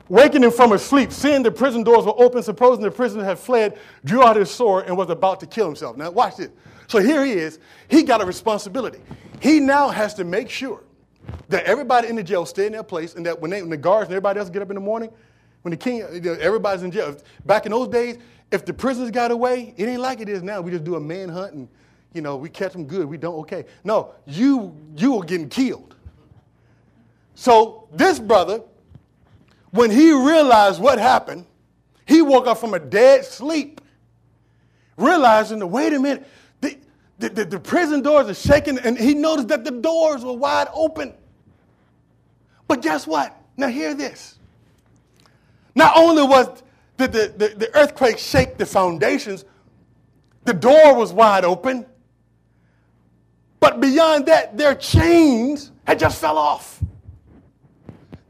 [0.09, 3.37] waking him from his sleep, seeing the prison doors were open, supposing the prisoner had
[3.37, 5.97] fled, drew out his sword and was about to kill himself.
[5.97, 6.49] Now, watch this.
[6.87, 7.59] So here he is.
[7.89, 8.99] He got a responsibility.
[9.39, 10.83] He now has to make sure
[11.49, 13.77] that everybody in the jail stay in their place and that when, they, when the
[13.77, 15.11] guards and everybody else get up in the morning,
[15.61, 17.15] when the king, everybody's in jail.
[17.45, 18.17] Back in those days,
[18.51, 20.61] if the prisoners got away, it ain't like it is now.
[20.61, 21.67] We just do a manhunt and,
[22.13, 23.05] you know, we catch them good.
[23.05, 23.65] We don't, okay.
[23.83, 25.95] No, you, you are getting killed.
[27.35, 28.61] So this brother
[29.71, 31.45] when he realized what happened,
[32.05, 33.81] he woke up from a dead sleep,
[34.95, 36.25] realizing that, wait a minute,
[37.19, 40.67] the, the, the, prison doors are shaking, and he noticed that the doors were wide
[40.71, 41.13] open.
[42.67, 43.35] But guess what?
[43.55, 44.37] Now, hear this.
[45.73, 46.63] Not only was
[46.97, 49.45] the, the, the, the earthquake shake the foundations,
[50.43, 51.85] the door was wide open.
[53.59, 56.81] But beyond that, their chains had just fell off.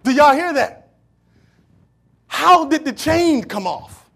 [0.04, 0.90] Do y'all hear that?
[2.28, 4.10] How did the chain come off?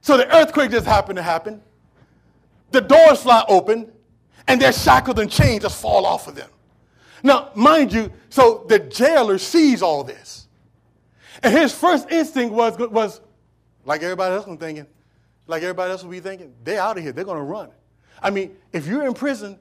[0.00, 1.60] So the earthquake just happened to happen.
[2.70, 3.92] The doors fly open,
[4.48, 6.50] and their shackles and chains just fall off of them.
[7.22, 10.46] Now, mind you, so the jailer sees all this.
[11.42, 13.20] And his first instinct was, was
[13.84, 14.86] like everybody else was thinking,
[15.46, 17.70] like everybody else would be thinking, they're out of here, they're to run.
[18.22, 19.58] I mean, if you're in prison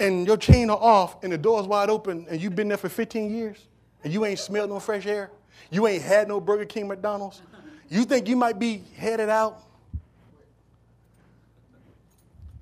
[0.00, 2.88] and your chain are off and the door's wide open and you've been there for
[2.88, 3.68] 15 years,
[4.02, 5.30] and you ain't smelled no fresh air,
[5.70, 7.42] you ain't had no Burger King, McDonald's,
[7.88, 9.62] you think you might be headed out?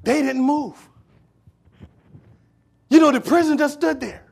[0.03, 0.88] They didn't move.
[2.90, 4.24] You know, the prison just stood there.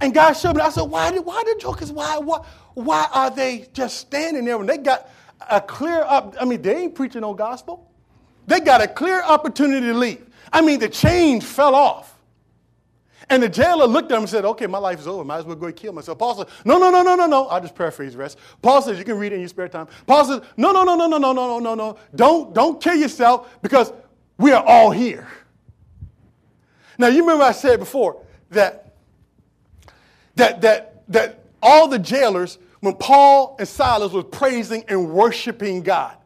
[0.00, 3.30] And God showed me, I said, why did why the jokers, why, why, why are
[3.30, 5.08] they just standing there when they got
[5.50, 6.36] a clear up?
[6.40, 7.90] I mean, they ain't preaching no gospel.
[8.46, 10.26] They got a clear opportunity to leave.
[10.52, 12.12] I mean, the chains fell off.
[13.28, 15.24] And the jailer looked at him and said, Okay, my life is over.
[15.24, 16.16] Might as well go kill myself.
[16.18, 17.46] Paul said, No, no, no, no, no, no.
[17.48, 18.38] I'll just paraphrase the rest.
[18.62, 19.88] Paul says, You can read it in your spare time.
[20.06, 21.98] Paul says, No, no, no, no, no, no, no, no, no, no.
[22.14, 23.92] Don't, don't kill yourself because
[24.38, 25.28] we are all here.
[26.98, 28.94] Now, you remember I said before that,
[30.36, 36.16] that, that, that all the jailers, when Paul and Silas was praising and worshiping God,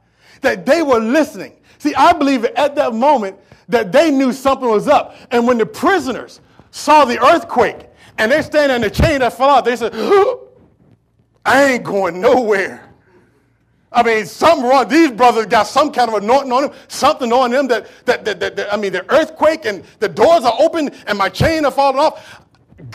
[0.42, 1.56] that they were listening.
[1.78, 3.38] See, I believe at that moment
[3.68, 5.16] that they knew something was up.
[5.30, 6.40] And when the prisoners,
[6.70, 7.88] saw the earthquake
[8.18, 9.64] and they're standing in the chain that fell out.
[9.64, 9.94] They said,
[11.44, 12.89] I ain't going nowhere.
[13.93, 14.88] I mean, some wrong.
[14.88, 18.38] These brothers got some kind of anointing on them, something on them that, that, that,
[18.38, 21.72] that, that I mean, the earthquake and the doors are open and my chain are
[21.72, 22.43] falling off.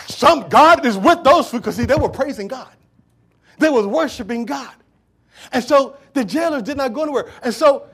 [0.08, 2.72] Some God is with those because see, they were praising God.
[3.58, 4.74] They was worshiping God.
[5.52, 7.32] And so the jailers did not go anywhere.
[7.44, 7.88] And so,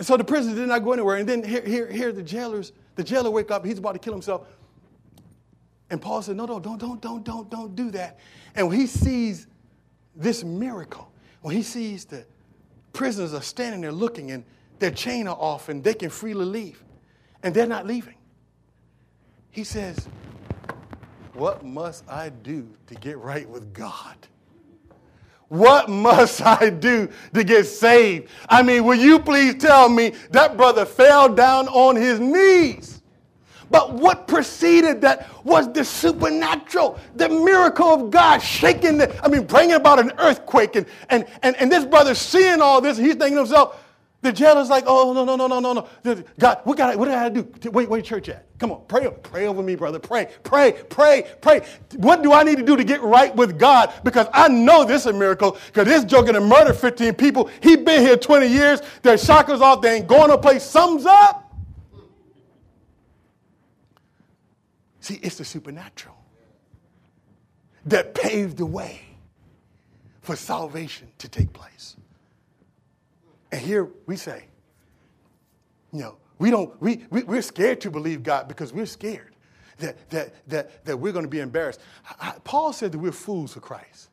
[0.00, 1.16] so the prisoners did not go anywhere.
[1.16, 4.12] And then here, here, here the jailers, the jailer wake up, he's about to kill
[4.12, 4.46] himself.
[5.90, 8.18] And Paul said, No, no, don't, don't, don't, don't, don't do that.
[8.54, 9.46] And when he sees
[10.14, 12.24] this miracle, when he sees the
[12.92, 14.44] prisoners are standing there looking and
[14.78, 16.82] their chain are off and they can freely leave,
[17.42, 18.16] and they're not leaving,
[19.50, 20.08] he says,
[21.34, 24.16] What must I do to get right with God?
[25.48, 28.30] What must I do to get saved?
[28.48, 33.01] I mean, will you please tell me that brother fell down on his knees?
[33.72, 39.46] But what preceded that was the supernatural, the miracle of God shaking, the, I mean,
[39.46, 40.76] bringing about an earthquake.
[40.76, 43.82] And, and, and, and this brother seeing all this, he's thinking to himself,
[44.22, 46.24] The jailer's like, oh, no, no, no, no, no, no.
[46.38, 47.70] God, what, got what do I gotta do?
[47.72, 48.46] Wait, where church at?
[48.58, 49.98] Come on, pray, pray over me, brother.
[49.98, 51.62] Pray, pray, pray, pray.
[51.96, 53.92] What do I need to do to get right with God?
[54.04, 55.58] Because I know this is a miracle.
[55.66, 57.50] Because this joke gonna murder 15 people.
[57.62, 58.82] He been here 20 years.
[59.02, 59.82] Their shackles off.
[59.82, 60.60] They ain't going to play.
[60.60, 61.41] Sums up.
[65.02, 66.16] See, it's the supernatural
[67.86, 69.00] that paved the way
[70.20, 71.96] for salvation to take place.
[73.50, 74.44] And here we say,
[75.92, 79.34] you know, we don't, we, we, we're scared to believe God because we're scared
[79.78, 81.80] that, that, that, that we're going to be embarrassed.
[82.20, 84.08] I, Paul said that we're fools for Christ.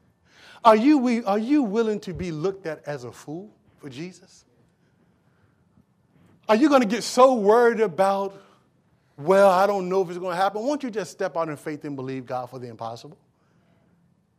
[0.65, 4.43] Are you, we, are you willing to be looked at as a fool for Jesus?
[6.49, 8.35] Are you going to get so worried about,
[9.19, 10.63] well, I don't know if it's going to happen?
[10.63, 13.17] Won't you just step out in faith and believe God for the impossible?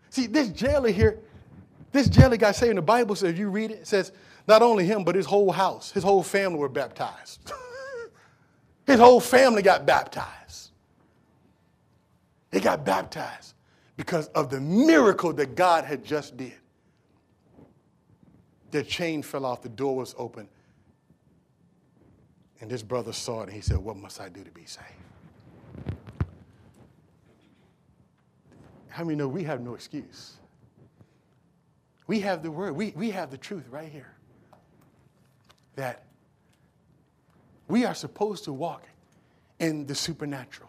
[0.09, 1.19] See, this jailer here,
[1.93, 4.13] this jailer guy saying the Bible says, you read it, it says,
[4.49, 7.53] not only him, but his whole house, his whole family were baptized.
[8.87, 10.71] his whole family got baptized.
[12.51, 13.55] They got baptized
[13.97, 16.55] because of the miracle that God had just did.
[18.71, 20.49] Their chain fell off, the door was open.
[22.61, 24.87] And this brother saw it and he said, What must I do to be saved?
[28.89, 30.35] How many know we have no excuse?
[32.07, 34.13] We have the word, we, we have the truth right here
[35.77, 36.05] that
[37.69, 38.85] we are supposed to walk
[39.61, 40.69] in the supernatural.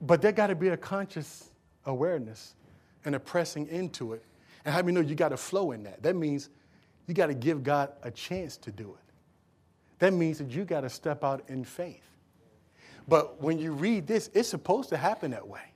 [0.00, 1.50] But there got to be a conscious
[1.84, 2.54] awareness
[3.04, 4.24] and a pressing into it.
[4.64, 6.02] And how many know you got to flow in that?
[6.02, 6.48] That means
[7.06, 9.07] you got to give God a chance to do it.
[9.98, 12.04] That means that you got to step out in faith.
[13.06, 15.72] But when you read this, it's supposed to happen that way.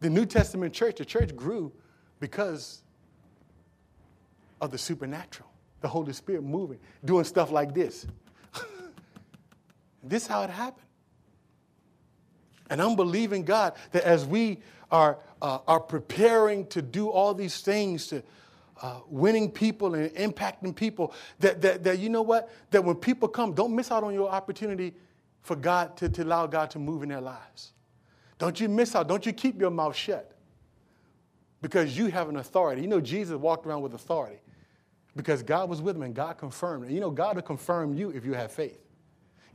[0.00, 1.72] The New Testament church, the church grew
[2.20, 2.82] because
[4.60, 5.50] of the supernatural
[5.80, 8.06] the Holy Spirit moving, doing stuff like this.
[10.02, 10.86] this is how it happened.
[12.68, 14.58] And I'm believing God that as we
[14.90, 18.22] are, uh, are preparing to do all these things to
[18.80, 22.50] uh, winning people and impacting people, that, that, that you know what?
[22.70, 24.94] That when people come, don't miss out on your opportunity
[25.42, 27.72] for God to, to allow God to move in their lives.
[28.38, 29.08] Don't you miss out.
[29.08, 30.32] Don't you keep your mouth shut
[31.62, 32.82] because you have an authority.
[32.82, 34.40] You know, Jesus walked around with authority
[35.14, 36.84] because God was with him and God confirmed.
[36.84, 38.78] And you know, God will confirm you if you have faith.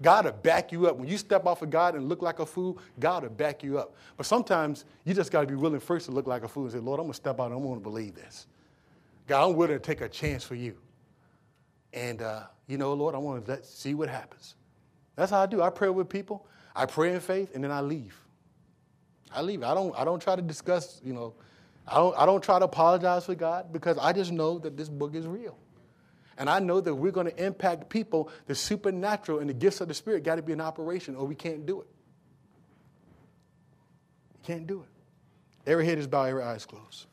[0.02, 0.98] God will back you up.
[0.98, 3.80] When you step off of God and look like a fool, God will back you
[3.80, 3.96] up.
[4.18, 6.72] But sometimes you just got to be willing first to look like a fool and
[6.72, 8.48] say, Lord, I'm going to step out and I'm going to believe this.
[9.28, 10.78] God, I'm willing to take a chance for you.
[11.94, 14.56] And, uh, you know, Lord, I want to let, see what happens.
[15.16, 15.62] That's how I do.
[15.62, 16.46] I pray with people.
[16.76, 18.20] I pray in faith, and then I leave.
[19.34, 19.64] I leave.
[19.64, 21.34] I don't, I don't try to discuss, you know,
[21.88, 24.90] I don't, I don't try to apologize for God because I just know that this
[24.90, 25.58] book is real.
[26.38, 28.30] And I know that we're going to impact people.
[28.48, 31.36] The supernatural and the gifts of the Spirit got to be in operation or we
[31.36, 31.88] can't do it.
[34.34, 35.70] We can't do it.
[35.70, 37.06] Every head is bowed, every eye is closed.